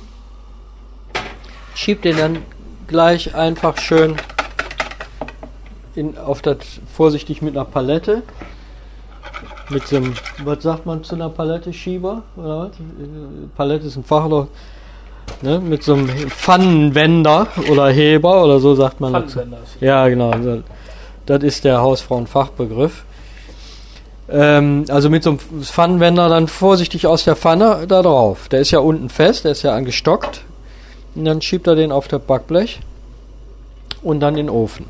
schiebt 1.76 2.06
den 2.06 2.18
dann 2.18 2.38
gleich 2.88 3.34
einfach 3.36 3.78
schön 3.78 4.16
in, 5.96 6.18
auf 6.18 6.42
das 6.42 6.58
vorsichtig 6.94 7.42
mit 7.42 7.56
einer 7.56 7.66
Palette. 7.66 8.24
Mit 9.70 9.88
so 9.88 9.98
einem, 9.98 10.14
was 10.44 10.64
sagt 10.64 10.86
man 10.86 11.04
zu 11.04 11.16
einer 11.16 11.30
Palette? 11.30 11.72
Schieber? 11.72 12.24
Oder 12.36 12.60
was? 12.60 12.72
Palette 13.56 13.88
ist 13.88 13.96
ein 13.96 14.04
Fachwort. 14.04 14.50
Ne? 15.42 15.60
Mit 15.60 15.84
so 15.84 15.94
einem 15.94 16.10
Pfannenwender 16.30 17.48
oder 17.70 17.90
Heber 17.90 18.44
oder 18.44 18.60
so 18.60 18.76
sagt 18.76 19.00
man. 19.00 19.14
Pfannenwender 19.14 19.60
Ja, 19.80 20.08
genau. 20.10 20.34
Das 21.26 21.44
ist 21.44 21.64
der 21.64 21.80
Hausfrauenfachbegriff. 21.82 23.06
Ähm, 24.32 24.86
also 24.90 25.10
mit 25.10 25.24
so 25.24 25.32
einem 25.32 25.40
Pfannenwender 25.64 26.30
dann 26.30 26.48
vorsichtig 26.48 27.06
aus 27.06 27.26
der 27.26 27.36
Pfanne 27.36 27.86
da 27.88 28.02
drauf. 28.02 28.48
Der 28.48 28.62
ist 28.62 28.72
ja 28.72 28.80
unten 28.80 29.10
fest, 29.10 29.44
der 29.44 29.52
ist 29.52 29.64
ja 29.64 29.76
angestockt. 29.76 30.44
Und 31.16 31.26
dann 31.26 31.42
schiebt 31.42 31.68
er 31.68 31.76
den 31.76 31.92
auf 31.92 32.08
das 32.08 32.22
Backblech 32.22 32.80
und 34.02 34.22
dann 34.22 34.38
in 34.38 34.48
den 34.48 34.50
Ofen. 34.50 34.86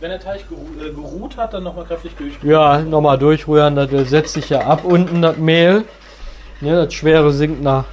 Wenn 0.00 0.10
der 0.10 0.20
Teig 0.20 0.44
äh, 0.80 0.90
geruht 0.90 1.36
hat, 1.36 1.52
dann 1.52 1.64
nochmal 1.64 1.84
kräftig 1.84 2.12
durch. 2.16 2.32
Ja, 2.42 2.78
nochmal 2.78 3.18
durchrühren, 3.18 3.74
das 3.74 3.90
setzt 4.08 4.34
sich 4.34 4.48
ja 4.48 4.60
ab 4.60 4.84
unten, 4.84 5.22
das 5.22 5.36
Mehl. 5.36 5.84
Ne, 6.60 6.84
das 6.84 6.94
Schwere 6.94 7.32
sinkt 7.32 7.62
nach, 7.62 7.84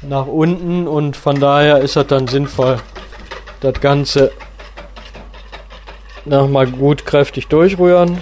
nach 0.00 0.26
unten 0.26 0.86
und 0.88 1.16
von 1.16 1.38
daher 1.38 1.78
ist 1.78 1.96
das 1.96 2.06
dann 2.06 2.26
sinnvoll, 2.28 2.78
das 3.60 3.80
Ganze 3.80 4.32
nochmal 6.24 6.66
gut 6.68 7.04
kräftig 7.04 7.48
durchrühren. 7.48 8.18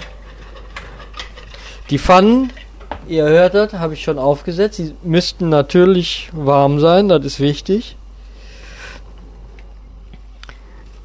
Die 1.91 1.99
Pfannen, 1.99 2.51
ihr 3.07 3.25
hört 3.25 3.53
das, 3.53 3.73
habe 3.73 3.93
ich 3.93 4.03
schon 4.03 4.17
aufgesetzt. 4.17 4.79
Die 4.79 4.95
müssten 5.03 5.49
natürlich 5.49 6.29
warm 6.33 6.79
sein, 6.79 7.09
das 7.09 7.23
ist 7.23 7.39
wichtig. 7.39 7.95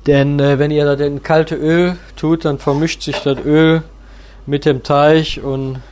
Denn 0.06 0.40
äh, 0.40 0.58
wenn 0.58 0.70
ihr 0.70 0.86
das 0.86 1.00
in 1.00 1.22
kalte 1.22 1.56
Öl 1.56 1.96
tut, 2.16 2.46
dann 2.46 2.58
vermischt 2.58 3.02
sich 3.02 3.18
das 3.18 3.38
Öl 3.38 3.82
mit 4.46 4.64
dem 4.64 4.82
Teig 4.82 5.38
und 5.42 5.82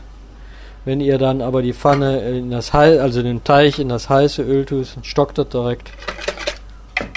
wenn 0.86 1.02
ihr 1.02 1.18
dann 1.18 1.42
aber 1.42 1.60
die 1.60 1.74
Pfanne 1.74 2.20
in 2.30 2.50
das 2.50 2.72
Hei 2.72 2.98
also 2.98 3.22
den 3.22 3.44
Teig 3.44 3.78
in 3.78 3.90
das 3.90 4.08
heiße 4.08 4.42
Öl 4.42 4.64
tut, 4.64 4.96
dann 4.96 5.04
stockt 5.04 5.36
das 5.36 5.50
direkt 5.50 5.90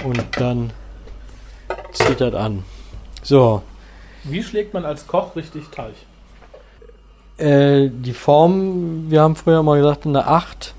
und 0.04 0.22
dann 0.38 0.74
zieht 1.94 2.20
das 2.20 2.34
an. 2.34 2.64
So, 3.24 3.64
Wie 4.26 4.44
schlägt 4.44 4.74
man 4.74 4.84
als 4.84 5.08
Koch 5.08 5.38
richtig 5.38 5.70
Teig? 5.72 5.94
Äh, 7.42 7.90
die 7.92 8.14
Form, 8.14 9.10
wir 9.10 9.22
haben 9.22 9.36
früher 9.36 9.64
mal 9.64 9.80
gesagt, 9.80 10.06
eine 10.06 10.28
8. 10.28 10.76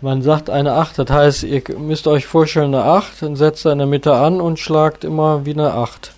Man 0.00 0.22
sagt 0.22 0.50
eine 0.50 0.74
8, 0.74 0.98
das 0.98 1.10
heißt, 1.10 1.42
ihr 1.44 1.62
müsst 1.78 2.06
euch 2.06 2.26
vorstellen, 2.26 2.74
eine 2.74 2.84
8, 2.84 3.22
dann 3.22 3.36
setzt 3.36 3.64
ihr 3.64 3.72
in 3.72 3.78
der 3.78 3.86
Mitte 3.86 4.14
an 4.14 4.40
und 4.40 4.58
schlagt 4.58 5.04
immer 5.04 5.44
wie 5.44 5.54
eine 5.54 5.72
8. 5.72 6.12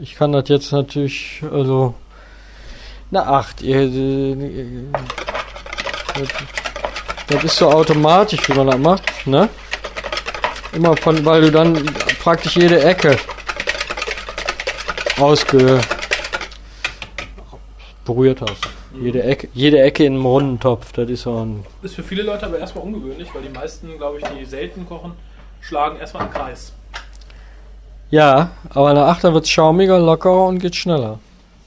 Ich 0.00 0.14
kann 0.14 0.32
das 0.32 0.48
jetzt 0.48 0.72
natürlich, 0.72 1.42
also, 1.50 1.94
eine 3.10 3.26
8. 3.26 3.62
Ihr, 3.62 3.80
äh, 3.80 4.36
das, 7.28 7.44
ist 7.44 7.56
so 7.56 7.70
automatisch, 7.70 8.48
wie 8.48 8.54
man 8.54 8.66
das 8.66 8.78
macht, 8.78 9.26
ne? 9.26 9.48
Immer 10.72 10.96
von, 10.96 11.24
weil 11.24 11.40
du 11.40 11.50
dann 11.50 11.86
praktisch 12.20 12.56
jede 12.56 12.82
Ecke 12.82 13.16
ausge 15.18 15.80
berührt 18.06 18.40
hast. 18.40 18.66
Jede 18.98 19.22
Ecke, 19.22 19.48
jede 19.52 19.82
Ecke 19.82 20.04
in 20.04 20.14
einem 20.14 20.24
runden 20.24 20.60
Topf, 20.60 20.92
das 20.92 21.10
ist 21.10 21.22
so 21.22 21.44
ein. 21.44 21.66
Ist 21.82 21.96
für 21.96 22.02
viele 22.02 22.22
Leute 22.22 22.46
aber 22.46 22.58
erstmal 22.58 22.84
ungewöhnlich, 22.84 23.28
weil 23.34 23.42
die 23.42 23.50
meisten, 23.50 23.98
glaube 23.98 24.18
ich, 24.18 24.24
die 24.24 24.44
selten 24.46 24.86
kochen, 24.86 25.12
schlagen 25.60 25.98
erstmal 25.98 26.22
einen 26.24 26.32
Kreis. 26.32 26.72
Ja, 28.10 28.52
aber 28.70 28.88
eine 28.88 29.04
Achter 29.04 29.34
wird 29.34 29.48
schaumiger, 29.48 29.98
lockerer 29.98 30.46
und 30.46 30.60
geht 30.60 30.76
schneller. 30.76 31.18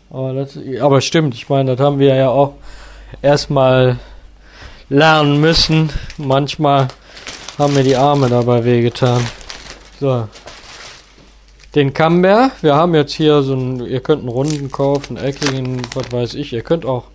Aber 0.09 0.33
das, 0.33 0.57
aber 0.81 1.01
stimmt, 1.01 1.35
ich 1.35 1.49
meine, 1.49 1.75
das 1.75 1.85
haben 1.85 1.99
wir 1.99 2.15
ja 2.15 2.29
auch 2.29 2.53
erstmal 3.21 3.99
lernen 4.89 5.39
müssen. 5.39 5.91
Manchmal 6.17 6.87
haben 7.59 7.73
mir 7.73 7.83
die 7.83 7.95
Arme 7.95 8.29
dabei 8.29 8.63
wehgetan. 8.63 9.23
So. 9.99 10.27
Den 11.75 11.93
Camembert, 11.93 12.63
wir 12.63 12.73
haben 12.73 12.95
jetzt 12.95 13.13
hier 13.13 13.43
so 13.43 13.53
einen, 13.53 13.85
ihr 13.85 13.99
könnt 13.99 14.21
einen 14.21 14.29
runden 14.29 14.71
kaufen, 14.71 15.17
eckigen, 15.17 15.83
was 15.93 16.11
weiß 16.11 16.33
ich, 16.33 16.51
ihr 16.51 16.63
könnt 16.63 16.83
auch 16.83 17.05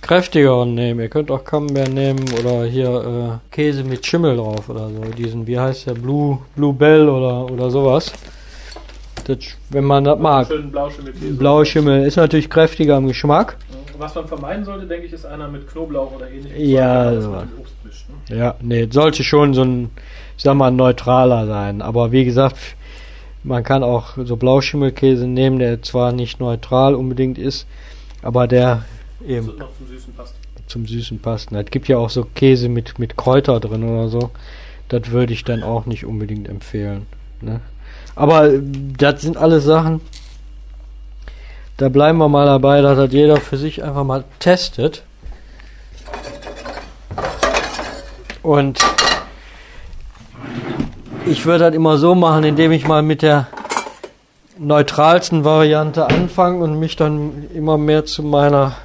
kräftigeren 0.00 0.74
nehmen, 0.74 1.00
ihr 1.00 1.10
könnt 1.10 1.30
auch 1.30 1.44
Camembert 1.44 1.90
nehmen 1.90 2.24
oder 2.40 2.64
hier 2.64 3.40
äh, 3.50 3.54
Käse 3.54 3.84
mit 3.84 4.06
Schimmel 4.06 4.38
drauf 4.38 4.70
oder 4.70 4.88
so, 4.88 5.02
diesen, 5.12 5.46
wie 5.46 5.58
heißt 5.58 5.88
der, 5.88 5.92
Blue, 5.92 6.38
Blue 6.56 6.72
Bell 6.72 7.06
oder, 7.06 7.52
oder 7.52 7.70
sowas. 7.70 8.10
Das, 9.26 9.38
wenn 9.68 9.84
man 9.84 10.04
das 10.04 10.18
mag. 10.18 10.46
Schönen 10.46 10.70
Blauschimmelkäse. 10.70 11.34
Blauschimmel 11.34 12.06
ist 12.06 12.16
natürlich 12.16 12.48
kräftiger 12.48 12.96
im 12.96 13.08
Geschmack. 13.08 13.58
Was 13.98 14.14
man 14.14 14.26
vermeiden 14.26 14.64
sollte, 14.64 14.86
denke 14.86 15.04
ich, 15.04 15.12
ist 15.12 15.26
einer 15.26 15.48
mit 15.48 15.68
Knoblauch 15.68 16.14
oder 16.16 16.30
ähnlichem. 16.30 16.64
Ja, 16.64 17.20
so. 17.20 17.42
mischt. 17.84 18.06
Ne? 18.30 18.38
Ja, 18.38 18.54
nee, 18.62 18.88
sollte 18.90 19.22
schon 19.22 19.52
so 19.52 19.62
ein, 19.62 19.90
ich 20.38 20.44
sag 20.44 20.54
mal, 20.54 20.70
neutraler 20.70 21.46
sein. 21.46 21.82
Aber 21.82 22.10
wie 22.10 22.24
gesagt, 22.24 22.56
man 23.48 23.64
kann 23.64 23.82
auch 23.82 24.16
so 24.22 24.36
Blauschimmelkäse 24.36 25.26
nehmen, 25.26 25.58
der 25.58 25.82
zwar 25.82 26.12
nicht 26.12 26.38
neutral 26.38 26.94
unbedingt 26.94 27.38
ist, 27.38 27.66
aber 28.22 28.46
der 28.46 28.84
eben 29.26 29.46
noch 29.58 29.74
zum 29.76 29.86
Süßen 29.88 30.14
passt. 30.14 30.34
zum 30.66 30.86
Süßen 30.86 31.18
passt. 31.18 31.52
Es 31.52 31.70
gibt 31.70 31.88
ja 31.88 31.96
auch 31.96 32.10
so 32.10 32.24
Käse 32.24 32.68
mit, 32.68 32.98
mit 32.98 33.16
Kräuter 33.16 33.58
drin 33.58 33.82
oder 33.84 34.08
so. 34.08 34.30
Das 34.88 35.10
würde 35.10 35.32
ich 35.32 35.44
dann 35.44 35.62
auch 35.62 35.86
nicht 35.86 36.04
unbedingt 36.04 36.48
empfehlen. 36.48 37.06
Ne? 37.40 37.60
Aber 38.14 38.52
äh, 38.52 38.60
das 38.96 39.22
sind 39.22 39.36
alles 39.36 39.64
Sachen, 39.64 40.00
da 41.78 41.88
bleiben 41.88 42.18
wir 42.18 42.28
mal 42.28 42.46
dabei, 42.46 42.82
dass 42.82 42.98
das 42.98 43.12
jeder 43.12 43.36
für 43.36 43.56
sich 43.56 43.82
einfach 43.82 44.04
mal 44.04 44.24
testet. 44.40 45.04
Und 48.42 48.78
ich 51.28 51.44
würde 51.44 51.64
das 51.66 51.74
immer 51.74 51.98
so 51.98 52.14
machen, 52.14 52.44
indem 52.44 52.72
ich 52.72 52.86
mal 52.86 53.02
mit 53.02 53.22
der 53.22 53.48
neutralsten 54.58 55.44
Variante 55.44 56.06
anfange 56.06 56.64
und 56.64 56.78
mich 56.78 56.96
dann 56.96 57.48
immer 57.54 57.78
mehr 57.78 58.06
zu 58.06 58.22
meiner 58.22 58.76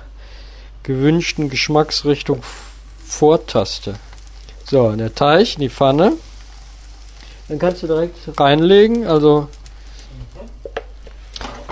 gewünschten 0.83 1.49
Geschmacksrichtung 1.49 2.41
vortaste. 3.05 3.95
So, 4.65 4.89
in 4.89 4.99
der 4.99 5.15
Teig, 5.15 5.55
in 5.55 5.61
die 5.61 5.69
Pfanne. 5.69 6.13
Dann 7.47 7.59
kannst 7.59 7.83
du 7.83 7.87
direkt 7.87 8.17
reinlegen. 8.39 9.07
Also, 9.07 9.47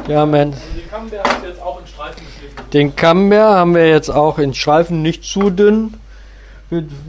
ja, 0.08 0.26
man, 0.26 0.54
Also 0.54 0.60
den 0.76 0.90
Camembert 0.90 1.28
hast 1.28 1.44
du 1.44 1.48
jetzt 1.48 1.62
auch 1.62 1.80
in 1.80 1.88
Streifen 1.88 2.26
geschnitten. 2.26 2.70
den 2.72 2.96
Camembert 2.96 3.54
haben 3.54 3.76
wir 3.76 3.88
jetzt 3.88 4.10
auch 4.10 4.38
in 4.40 4.54
Streifen, 4.54 5.02
nicht 5.02 5.24
zu 5.24 5.50
dünn. 5.50 5.94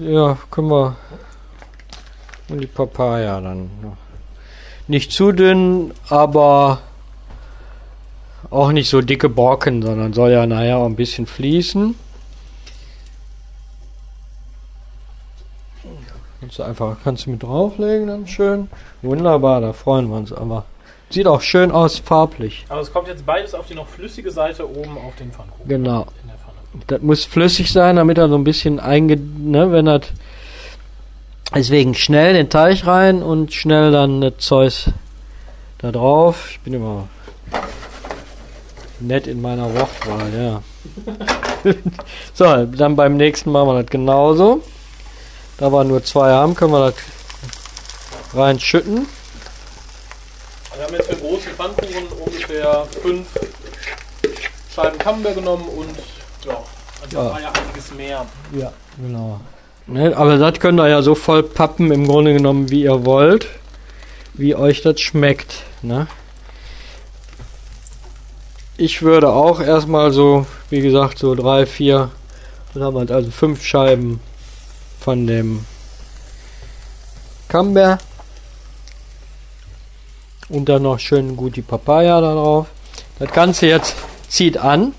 Ja, 0.00 0.36
können 0.50 0.70
wir. 0.70 0.96
Und 2.52 2.60
die 2.60 2.66
Papaya 2.66 3.40
dann 3.40 3.70
noch. 3.80 3.96
Nicht 4.86 5.10
zu 5.10 5.32
dünn, 5.32 5.92
aber 6.10 6.82
auch 8.50 8.72
nicht 8.72 8.90
so 8.90 9.00
dicke 9.00 9.30
Brocken, 9.30 9.80
sondern 9.80 10.12
soll 10.12 10.32
ja 10.32 10.46
nachher 10.46 10.76
auch 10.76 10.86
ein 10.86 10.96
bisschen 10.96 11.26
fließen. 11.26 11.94
Kannst 16.40 16.58
du 16.58 16.62
einfach, 16.64 16.96
kannst 17.02 17.24
du 17.24 17.30
mit 17.30 17.42
drauflegen 17.42 18.08
dann 18.08 18.26
schön. 18.26 18.68
Wunderbar, 19.00 19.62
da 19.62 19.72
freuen 19.72 20.10
wir 20.10 20.16
uns 20.16 20.32
aber. 20.32 20.66
Sieht 21.08 21.26
auch 21.26 21.40
schön 21.40 21.70
aus 21.70 22.00
farblich. 22.00 22.66
Aber 22.68 22.82
es 22.82 22.92
kommt 22.92 23.08
jetzt 23.08 23.24
beides 23.24 23.54
auf 23.54 23.66
die 23.66 23.74
noch 23.74 23.86
flüssige 23.86 24.30
Seite 24.30 24.68
oben 24.68 24.98
auf 24.98 25.16
den 25.16 25.32
Pfannkuchen. 25.32 25.68
Genau. 25.68 26.06
Das 26.86 27.00
muss 27.00 27.24
flüssig 27.24 27.72
sein, 27.72 27.96
damit 27.96 28.18
er 28.18 28.28
so 28.28 28.34
ein 28.34 28.44
bisschen 28.44 28.78
einge... 28.78 29.16
Ne, 29.16 29.72
wenn 29.72 29.86
das... 29.86 30.02
Deswegen 31.54 31.94
schnell 31.94 32.32
den 32.32 32.48
Teig 32.48 32.86
rein 32.86 33.22
und 33.22 33.52
schnell 33.52 33.92
dann 33.92 34.20
das 34.20 34.38
Zeug 34.38 34.72
da 35.78 35.92
drauf. 35.92 36.48
Ich 36.52 36.60
bin 36.60 36.72
immer 36.72 37.08
nett 39.00 39.26
in 39.26 39.42
meiner 39.42 39.72
Wortwahl, 39.74 40.32
ja. 40.34 40.62
so, 42.34 42.66
dann 42.66 42.96
beim 42.96 43.16
nächsten 43.16 43.50
machen 43.50 43.68
wir 43.68 43.82
das 43.82 43.90
genauso. 43.90 44.62
Da 45.58 45.70
wir 45.70 45.84
nur 45.84 46.02
zwei 46.02 46.30
haben, 46.30 46.54
können 46.54 46.72
wir 46.72 46.90
das 46.90 46.94
reinschütten. 48.34 49.06
Wir 50.74 50.84
haben 50.84 50.94
jetzt 50.94 51.06
für 51.08 51.16
den 51.16 51.28
großen 51.28 51.52
Pfannkuchen 51.52 52.06
ungefähr 52.24 52.86
fünf 53.02 53.26
Scheiben 54.74 54.98
Camembert 54.98 55.34
genommen 55.34 55.68
und 55.68 55.96
ja, 56.46 56.64
also 57.02 57.18
ja 57.18 57.52
einiges 57.52 57.92
mehr. 57.92 58.26
Ja, 58.56 58.72
genau. 58.96 59.38
Ne, 59.86 60.16
aber 60.16 60.38
das 60.38 60.60
könnt 60.60 60.78
ihr 60.78 60.88
ja 60.88 61.02
so 61.02 61.14
voll 61.14 61.42
pappen, 61.42 61.90
im 61.90 62.06
Grunde 62.06 62.32
genommen, 62.32 62.70
wie 62.70 62.84
ihr 62.84 63.04
wollt. 63.04 63.48
Wie 64.34 64.54
euch 64.54 64.82
das 64.82 65.00
schmeckt. 65.00 65.64
Ne? 65.82 66.06
Ich 68.76 69.02
würde 69.02 69.30
auch 69.30 69.60
erstmal 69.60 70.12
so, 70.12 70.46
wie 70.70 70.80
gesagt, 70.80 71.18
so 71.18 71.34
drei, 71.34 71.66
vier, 71.66 72.10
dann 72.72 72.82
haben 72.82 72.94
wir 72.96 73.14
also 73.14 73.30
fünf 73.30 73.62
Scheiben 73.62 74.20
von 75.00 75.26
dem 75.26 75.64
Camembert. 77.48 78.00
Und 80.48 80.68
dann 80.68 80.82
noch 80.82 80.98
schön 80.98 81.36
gut 81.36 81.56
die 81.56 81.62
Papaya 81.62 82.20
da 82.20 82.34
drauf. 82.34 82.66
Das 83.18 83.32
Ganze 83.32 83.66
jetzt 83.66 83.96
zieht 84.28 84.58
an. 84.58 84.94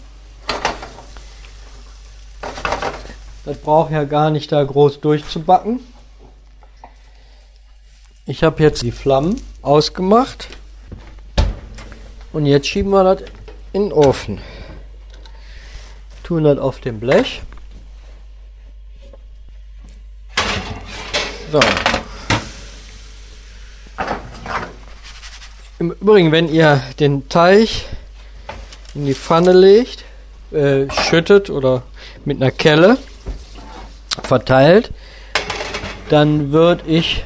Das 3.46 3.58
braucht 3.58 3.92
ja 3.92 4.06
gar 4.06 4.30
nicht 4.30 4.52
da 4.54 4.64
groß 4.64 5.02
durchzubacken. 5.02 5.82
Ich 8.26 8.42
habe 8.42 8.64
jetzt 8.64 8.84
die 8.84 8.92
Flammen 8.92 9.42
ausgemacht. 9.62 10.48
Und 12.32 12.46
jetzt 12.46 12.68
schieben 12.68 12.92
wir 12.92 13.04
das 13.04 13.30
in 13.74 13.90
den 13.90 13.94
Ofen. 13.94 14.40
Tun 16.24 16.46
das 16.46 16.58
auf 16.58 16.80
dem 16.80 17.02
Blech. 17.02 17.42
So. 21.52 21.60
Im 25.80 25.92
Übrigen, 25.92 26.32
wenn 26.32 26.48
ihr 26.48 26.82
den 26.98 27.28
Teig 27.28 27.68
in 28.96 29.06
die 29.06 29.14
Pfanne 29.14 29.52
legt, 29.52 30.06
äh, 30.52 30.90
schüttet 30.90 31.50
oder 31.50 31.84
mit 32.24 32.42
einer 32.42 32.52
Kelle 32.52 32.98
verteilt, 34.22 34.92
dann 36.10 36.52
würde 36.52 36.84
ich 36.88 37.24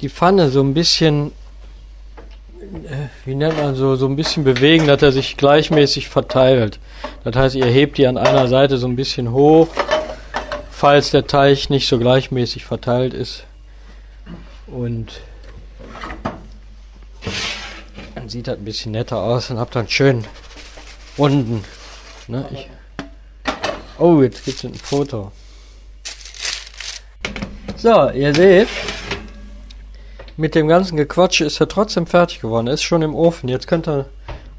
die 0.00 0.08
Pfanne 0.08 0.50
so 0.50 0.60
ein 0.60 0.74
bisschen, 0.74 1.32
äh, 2.60 3.08
wie 3.24 3.34
nennt 3.34 3.56
man 3.56 3.74
so, 3.74 3.96
so 3.96 4.06
ein 4.06 4.16
bisschen 4.16 4.44
bewegen, 4.44 4.86
dass 4.86 5.00
er 5.02 5.12
sich 5.12 5.36
gleichmäßig 5.36 6.08
verteilt. 6.08 6.78
Das 7.24 7.36
heißt, 7.36 7.54
ihr 7.54 7.66
hebt 7.66 7.98
die 7.98 8.06
an 8.06 8.18
einer 8.18 8.48
Seite 8.48 8.78
so 8.78 8.86
ein 8.86 8.96
bisschen 8.96 9.32
hoch, 9.32 9.68
falls 10.70 11.12
der 11.12 11.26
Teig 11.26 11.70
nicht 11.70 11.86
so 11.86 11.98
gleichmäßig 11.98 12.64
verteilt 12.64 13.14
ist. 13.14 13.44
Und 14.66 15.20
dann 18.14 18.28
sieht 18.28 18.48
das 18.48 18.58
ein 18.58 18.64
bisschen 18.64 18.92
netter 18.92 19.18
aus 19.18 19.50
und 19.50 19.58
habt 19.58 19.76
dann 19.76 19.88
schön 19.88 20.24
runden. 21.16 21.64
Ne, 22.26 22.44
ich, 22.52 22.68
oh, 23.98 24.22
jetzt 24.22 24.44
gibt's 24.44 24.64
ein 24.64 24.74
Foto. 24.74 25.30
So, 27.82 28.10
ihr 28.10 28.32
seht, 28.32 28.68
mit 30.36 30.54
dem 30.54 30.68
ganzen 30.68 30.96
Gequatsche 30.96 31.44
ist 31.44 31.58
er 31.58 31.66
trotzdem 31.66 32.06
fertig 32.06 32.40
geworden. 32.40 32.68
Er 32.68 32.74
ist 32.74 32.84
schon 32.84 33.02
im 33.02 33.12
Ofen. 33.12 33.48
Jetzt 33.48 33.66
könnt 33.66 33.88
ihr 33.88 34.06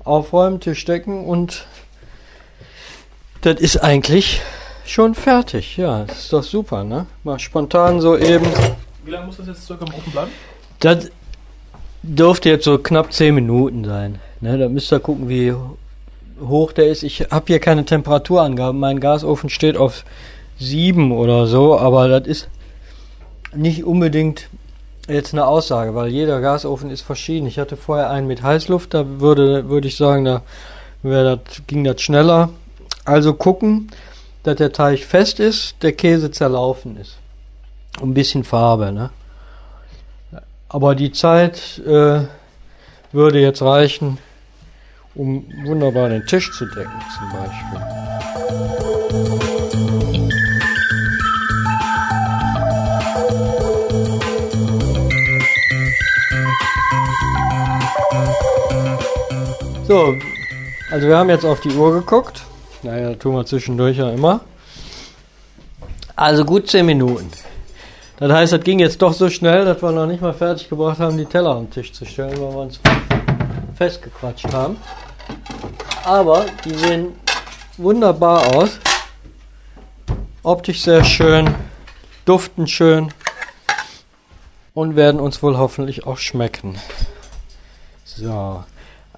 aufräumen, 0.04 0.60
Tisch 0.60 0.84
decken 0.84 1.24
und 1.24 1.66
das 3.40 3.62
ist 3.62 3.78
eigentlich 3.78 4.42
schon 4.86 5.16
fertig. 5.16 5.78
Ja, 5.78 6.04
das 6.04 6.24
ist 6.24 6.34
doch 6.34 6.44
super, 6.44 6.84
ne? 6.84 7.06
Mal 7.24 7.40
spontan 7.40 8.02
so 8.02 8.18
eben. 8.18 8.46
Wie 9.06 9.12
lange 9.12 9.28
muss 9.28 9.38
das 9.38 9.48
jetzt 9.48 9.66
circa 9.68 9.86
im 9.86 9.94
Ofen 9.94 10.12
bleiben? 10.12 10.32
Das 10.82 11.10
dürfte 12.02 12.50
jetzt 12.50 12.66
so 12.66 12.78
knapp 12.78 13.14
10 13.14 13.36
Minuten 13.36 13.86
sein. 13.86 14.20
Ne, 14.42 14.58
da 14.58 14.68
müsst 14.68 14.92
ihr 14.92 15.00
gucken, 15.00 15.30
wie 15.30 15.54
hoch 16.46 16.74
der 16.74 16.90
ist. 16.90 17.04
Ich 17.04 17.22
habe 17.32 17.46
hier 17.48 17.60
keine 17.62 17.86
Temperaturangaben. 17.86 18.78
Mein 18.78 19.00
Gasofen 19.00 19.50
steht 19.50 19.78
auf 19.78 20.04
7 20.60 21.14
oder 21.14 21.48
so, 21.48 21.80
aber 21.80 22.10
das 22.10 22.28
ist 22.28 22.50
nicht 23.56 23.84
unbedingt 23.84 24.50
jetzt 25.08 25.34
eine 25.34 25.46
Aussage, 25.46 25.96
weil 25.96 26.08
jeder 26.08 26.40
Gasofen 26.42 26.90
ist 26.90 27.02
verschieden. 27.02 27.48
Ich 27.48 27.60
hatte 27.60 27.78
vorher 27.78 28.10
einen 28.10 28.28
mit 28.28 28.42
Heißluft, 28.42 28.94
da 28.94 29.20
würde, 29.20 29.70
würde 29.70 29.88
ich 29.88 29.98
sagen, 29.98 30.26
da 30.26 30.42
das, 31.04 31.40
ging 31.68 31.84
das 31.84 32.02
schneller. 32.02 32.50
Also 33.06 33.34
gucken, 33.34 33.90
dass 34.44 34.56
der 34.56 34.72
Teig 34.72 35.00
fest 35.00 35.40
ist, 35.40 35.76
der 35.82 35.94
Käse 35.94 36.32
zerlaufen 36.32 36.98
ist. 36.98 37.18
Und 38.00 38.12
ein 38.12 38.14
bisschen 38.14 38.44
Farbe, 38.44 38.92
ne? 38.92 39.10
Aber 40.70 40.96
die 40.96 41.12
Zeit 41.12 41.80
äh, 41.86 42.22
würde 43.12 43.40
jetzt 43.40 43.62
reichen, 43.62 44.18
um 45.14 45.46
wunderbar 45.66 46.10
den 46.10 46.26
Tisch 46.26 46.52
zu 46.58 46.66
decken, 46.66 47.00
zum 47.16 47.30
Beispiel. 47.30 48.43
So, 59.94 60.18
also 60.90 61.08
wir 61.08 61.16
haben 61.16 61.30
jetzt 61.30 61.46
auf 61.46 61.60
die 61.60 61.70
Uhr 61.70 61.94
geguckt. 61.94 62.42
Naja, 62.82 63.14
tun 63.14 63.36
wir 63.36 63.46
zwischendurch 63.46 63.98
ja 63.98 64.10
immer. 64.10 64.40
Also 66.16 66.44
gut 66.46 66.68
10 66.68 66.84
Minuten. 66.84 67.30
Das 68.18 68.32
heißt, 68.32 68.54
das 68.54 68.62
ging 68.62 68.80
jetzt 68.80 69.00
doch 69.04 69.14
so 69.14 69.30
schnell, 69.30 69.66
dass 69.66 69.84
wir 69.84 69.92
noch 69.92 70.08
nicht 70.08 70.20
mal 70.20 70.34
fertig 70.34 70.68
gebracht 70.68 70.98
haben, 70.98 71.16
die 71.16 71.28
Teller 71.28 71.52
am 71.52 71.70
Tisch 71.70 71.94
zu 71.94 72.06
stellen, 72.06 72.32
weil 72.32 72.40
wir 72.40 72.62
uns 72.62 72.80
festgequatscht 73.76 74.52
haben. 74.52 74.78
Aber 76.04 76.48
die 76.66 76.74
sehen 76.74 77.14
wunderbar 77.78 78.56
aus. 78.56 78.80
Optisch 80.42 80.82
sehr 80.82 81.04
schön, 81.04 81.54
duften 82.26 82.66
schön 82.66 83.14
und 84.74 84.96
werden 84.96 85.22
uns 85.22 85.44
wohl 85.44 85.56
hoffentlich 85.56 86.08
auch 86.08 86.18
schmecken. 86.18 86.80
So, 88.06 88.64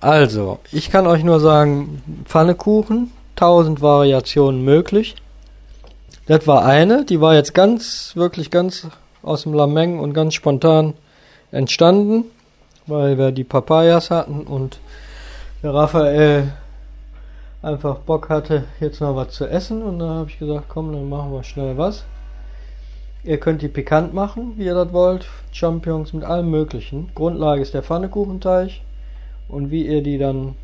also, 0.05 0.59
ich 0.71 0.91
kann 0.91 1.07
euch 1.07 1.23
nur 1.23 1.39
sagen, 1.39 2.03
Pfannekuchen, 2.25 3.11
1000 3.37 3.81
Variationen 3.81 4.63
möglich. 4.63 5.15
Das 6.27 6.45
war 6.45 6.63
eine, 6.63 7.05
die 7.05 7.21
war 7.21 7.33
jetzt 7.33 7.55
ganz, 7.55 8.11
wirklich 8.15 8.51
ganz 8.51 8.87
aus 9.23 9.41
dem 9.43 9.53
Lameng 9.53 9.97
und 9.97 10.13
ganz 10.13 10.35
spontan 10.35 10.93
entstanden, 11.51 12.25
weil 12.85 13.17
wir 13.17 13.31
die 13.31 13.43
Papayas 13.43 14.11
hatten 14.11 14.41
und 14.41 14.77
der 15.63 15.73
Raphael 15.73 16.53
einfach 17.63 17.97
Bock 17.97 18.29
hatte, 18.29 18.65
jetzt 18.79 19.01
noch 19.01 19.15
was 19.15 19.29
zu 19.29 19.47
essen 19.47 19.81
und 19.81 19.97
dann 19.97 20.09
habe 20.09 20.29
ich 20.29 20.37
gesagt, 20.37 20.65
komm, 20.67 20.93
dann 20.93 21.09
machen 21.09 21.33
wir 21.33 21.41
schnell 21.41 21.79
was. 21.79 22.03
Ihr 23.23 23.39
könnt 23.39 23.63
die 23.63 23.69
pikant 23.69 24.13
machen, 24.13 24.53
wie 24.57 24.65
ihr 24.65 24.75
das 24.75 24.93
wollt. 24.93 25.25
Champignons 25.51 26.13
mit 26.13 26.23
allem 26.23 26.51
möglichen. 26.51 27.09
Grundlage 27.15 27.63
ist 27.63 27.73
der 27.73 27.81
Pfannekuchenteig 27.81 28.81
und 29.47 29.71
wie 29.71 29.85
ihr 29.87 30.01
die 30.01 30.17
dann 30.17 30.55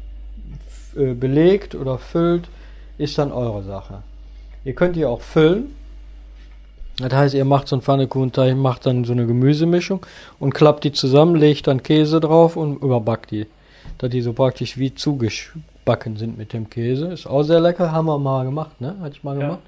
äh, 0.96 1.14
belegt 1.14 1.76
oder 1.76 1.98
füllt, 1.98 2.50
ist 2.98 3.18
dann 3.18 3.32
eure 3.32 3.64
Sache. 3.64 4.04
Ihr 4.64 4.74
könnt 4.74 4.96
die 4.96 5.06
auch 5.06 5.22
füllen. 5.22 5.76
Das 7.00 7.14
heißt, 7.14 7.34
ihr 7.34 7.46
macht 7.46 7.68
so 7.68 7.76
einen 7.76 7.82
Pfannekuchenteig, 7.82 8.56
macht 8.56 8.86
dann 8.86 9.06
so 9.06 9.14
eine 9.14 9.26
Gemüsemischung 9.26 10.06
und 10.40 10.54
klappt 10.54 10.84
die 10.84 10.92
zusammen, 10.92 11.36
legt 11.36 11.66
dann 11.68 11.82
Käse 11.82 12.20
drauf 12.20 12.56
und 12.58 12.82
überbackt 12.84 13.32
die. 13.32 13.48
Dass 13.98 14.10
die 14.12 14.22
so 14.22 14.34
praktisch 14.34 14.78
wie 14.78 14.94
zugebacken 14.94 16.18
sind 16.18 16.38
mit 16.38 16.54
dem 16.54 16.70
Käse. 16.70 17.08
Ist 17.08 17.26
auch 17.26 17.44
sehr 17.44 17.60
lecker, 17.60 17.92
haben 17.92 18.06
wir 18.06 18.20
mal 18.20 18.46
gemacht, 18.46 18.80
ne? 18.82 18.96
Hatte 19.02 19.16
ich 19.16 19.24
mal 19.24 19.36
Ja. 19.40 19.42
gemacht. 19.48 19.60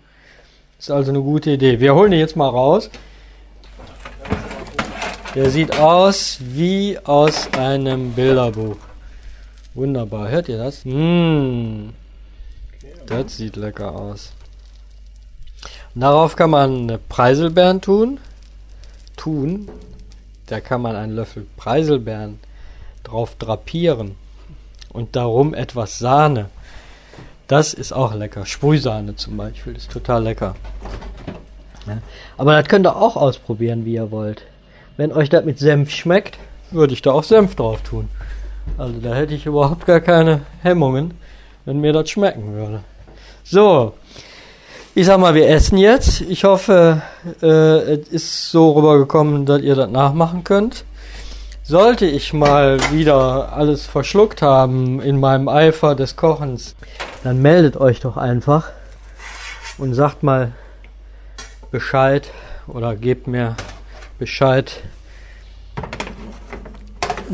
Ist 0.78 0.91
also 0.91 1.12
eine 1.12 1.21
gute 1.21 1.52
Idee. 1.52 1.80
Wir 1.80 1.95
holen 1.95 2.12
die 2.12 2.17
jetzt 2.17 2.36
mal 2.36 2.49
raus. 2.49 2.89
Der 5.34 5.49
sieht 5.49 5.80
aus 5.80 6.38
wie 6.41 6.99
aus 7.04 7.52
einem 7.58 8.12
Bilderbuch. 8.12 8.76
Wunderbar. 9.73 10.29
Hört 10.29 10.49
ihr 10.49 10.57
das? 10.57 10.86
Mmh. 10.86 11.89
Das 13.07 13.38
sieht 13.38 13.55
lecker 13.55 13.95
aus. 13.95 14.33
Und 15.95 16.01
darauf 16.01 16.36
kann 16.36 16.49
man 16.49 16.99
Preiselbeeren 17.09 17.81
tun. 17.81 18.19
Tun. 19.15 19.69
Da 20.47 20.59
kann 20.59 20.81
man 20.81 20.95
einen 20.95 21.15
Löffel 21.15 21.45
Preiselbeeren 21.57 22.39
drauf 23.03 23.36
drapieren. 23.38 24.15
Und 24.89 25.15
darum 25.15 25.53
etwas 25.53 25.97
Sahne. 25.97 26.49
Das 27.47 27.73
ist 27.73 27.93
auch 27.93 28.13
lecker. 28.13 28.45
Sprühsahne 28.45 29.15
zum 29.15 29.38
Beispiel 29.38 29.75
ist 29.75 29.91
total 29.91 30.23
lecker. 30.23 30.55
Ja. 31.88 31.97
Aber 32.38 32.59
das 32.59 32.69
könnt 32.69 32.86
ihr 32.88 32.95
auch 32.95 33.15
ausprobieren, 33.15 33.86
wie 33.86 33.95
ihr 33.95 34.12
wollt. 34.12 34.43
Wenn 34.97 35.12
euch 35.12 35.29
das 35.29 35.43
mit 35.43 35.59
Senf 35.59 35.89
schmeckt, 35.89 36.38
würde 36.71 36.93
ich 36.93 37.01
da 37.01 37.12
auch 37.12 37.23
Senf 37.23 37.55
drauf 37.55 37.81
tun. 37.81 38.09
Also 38.78 38.99
da 38.99 39.13
hätte 39.13 39.34
ich 39.34 39.45
überhaupt 39.45 39.86
gar 39.86 39.99
keine 39.99 40.41
Hemmungen, 40.62 41.13
wenn 41.65 41.80
mir 41.80 41.93
das 41.93 42.10
schmecken 42.10 42.54
würde. 42.54 42.84
So, 43.43 43.93
ich 44.95 45.06
sag 45.06 45.19
mal, 45.19 45.36
wir 45.36 45.49
essen 45.49 45.78
jetzt. 45.78 46.21
Ich 46.21 46.43
hoffe, 46.43 47.02
äh, 47.41 47.47
es 47.47 48.08
ist 48.10 48.52
so 48.52 48.71
rübergekommen, 48.71 49.45
dass 49.45 49.62
ihr 49.62 49.76
das 49.76 49.89
nachmachen 49.89 50.43
könnt. 50.43 50.86
Sollte 51.63 52.06
ich 52.06 52.34
mal 52.34 52.78
wieder 52.91 53.54
alles 53.54 53.86
verschluckt 53.86 54.41
haben 54.41 55.02
in 55.02 55.19
meinem 55.19 55.47
Eifer 55.47 55.95
des 55.95 56.15
Kochens, 56.15 56.76
dann 57.23 57.41
meldet 57.41 57.78
euch 57.78 58.02
doch 58.02 58.17
einfach 58.17 58.69
und 59.78 59.93
sagt 59.93 60.23
mal 60.23 60.52
Bescheid 61.71 62.30
oder 62.67 62.95
gebt 62.95 63.28
mir 63.28 63.56
Bescheid. 64.19 64.84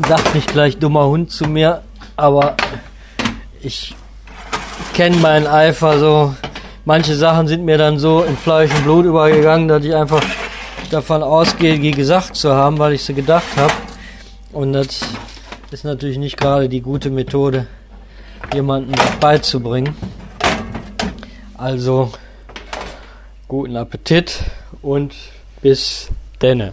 Sagt 0.08 0.34
nicht 0.34 0.52
gleich 0.52 0.78
dummer 0.78 1.06
Hund 1.06 1.30
zu 1.30 1.44
mir, 1.44 1.82
aber 2.16 2.56
ich 3.62 3.94
kenne 4.94 5.16
meinen 5.16 5.46
Eifer 5.46 5.98
so. 5.98 6.34
Manche 6.84 7.14
Sachen 7.14 7.46
sind 7.46 7.64
mir 7.64 7.78
dann 7.78 7.98
so 7.98 8.22
in 8.22 8.36
Fleisch 8.36 8.70
und 8.74 8.84
Blut 8.84 9.04
übergegangen, 9.04 9.68
dass 9.68 9.84
ich 9.84 9.94
einfach 9.94 10.22
davon 10.90 11.22
ausgehe, 11.22 11.78
die 11.78 11.92
gesagt 11.92 12.34
zu 12.36 12.52
haben, 12.52 12.78
weil 12.78 12.94
ich 12.94 13.04
sie 13.04 13.14
gedacht 13.14 13.56
habe. 13.56 13.72
Und 14.52 14.72
das 14.72 15.00
ist 15.70 15.84
natürlich 15.84 16.18
nicht 16.18 16.36
gerade 16.36 16.68
die 16.68 16.80
gute 16.80 17.10
Methode, 17.10 17.66
jemandem 18.52 18.94
das 18.96 19.10
beizubringen. 19.20 19.94
Also 21.56 22.10
guten 23.46 23.76
Appetit 23.76 24.40
und 24.82 25.14
bis 25.62 26.08
denne. 26.42 26.72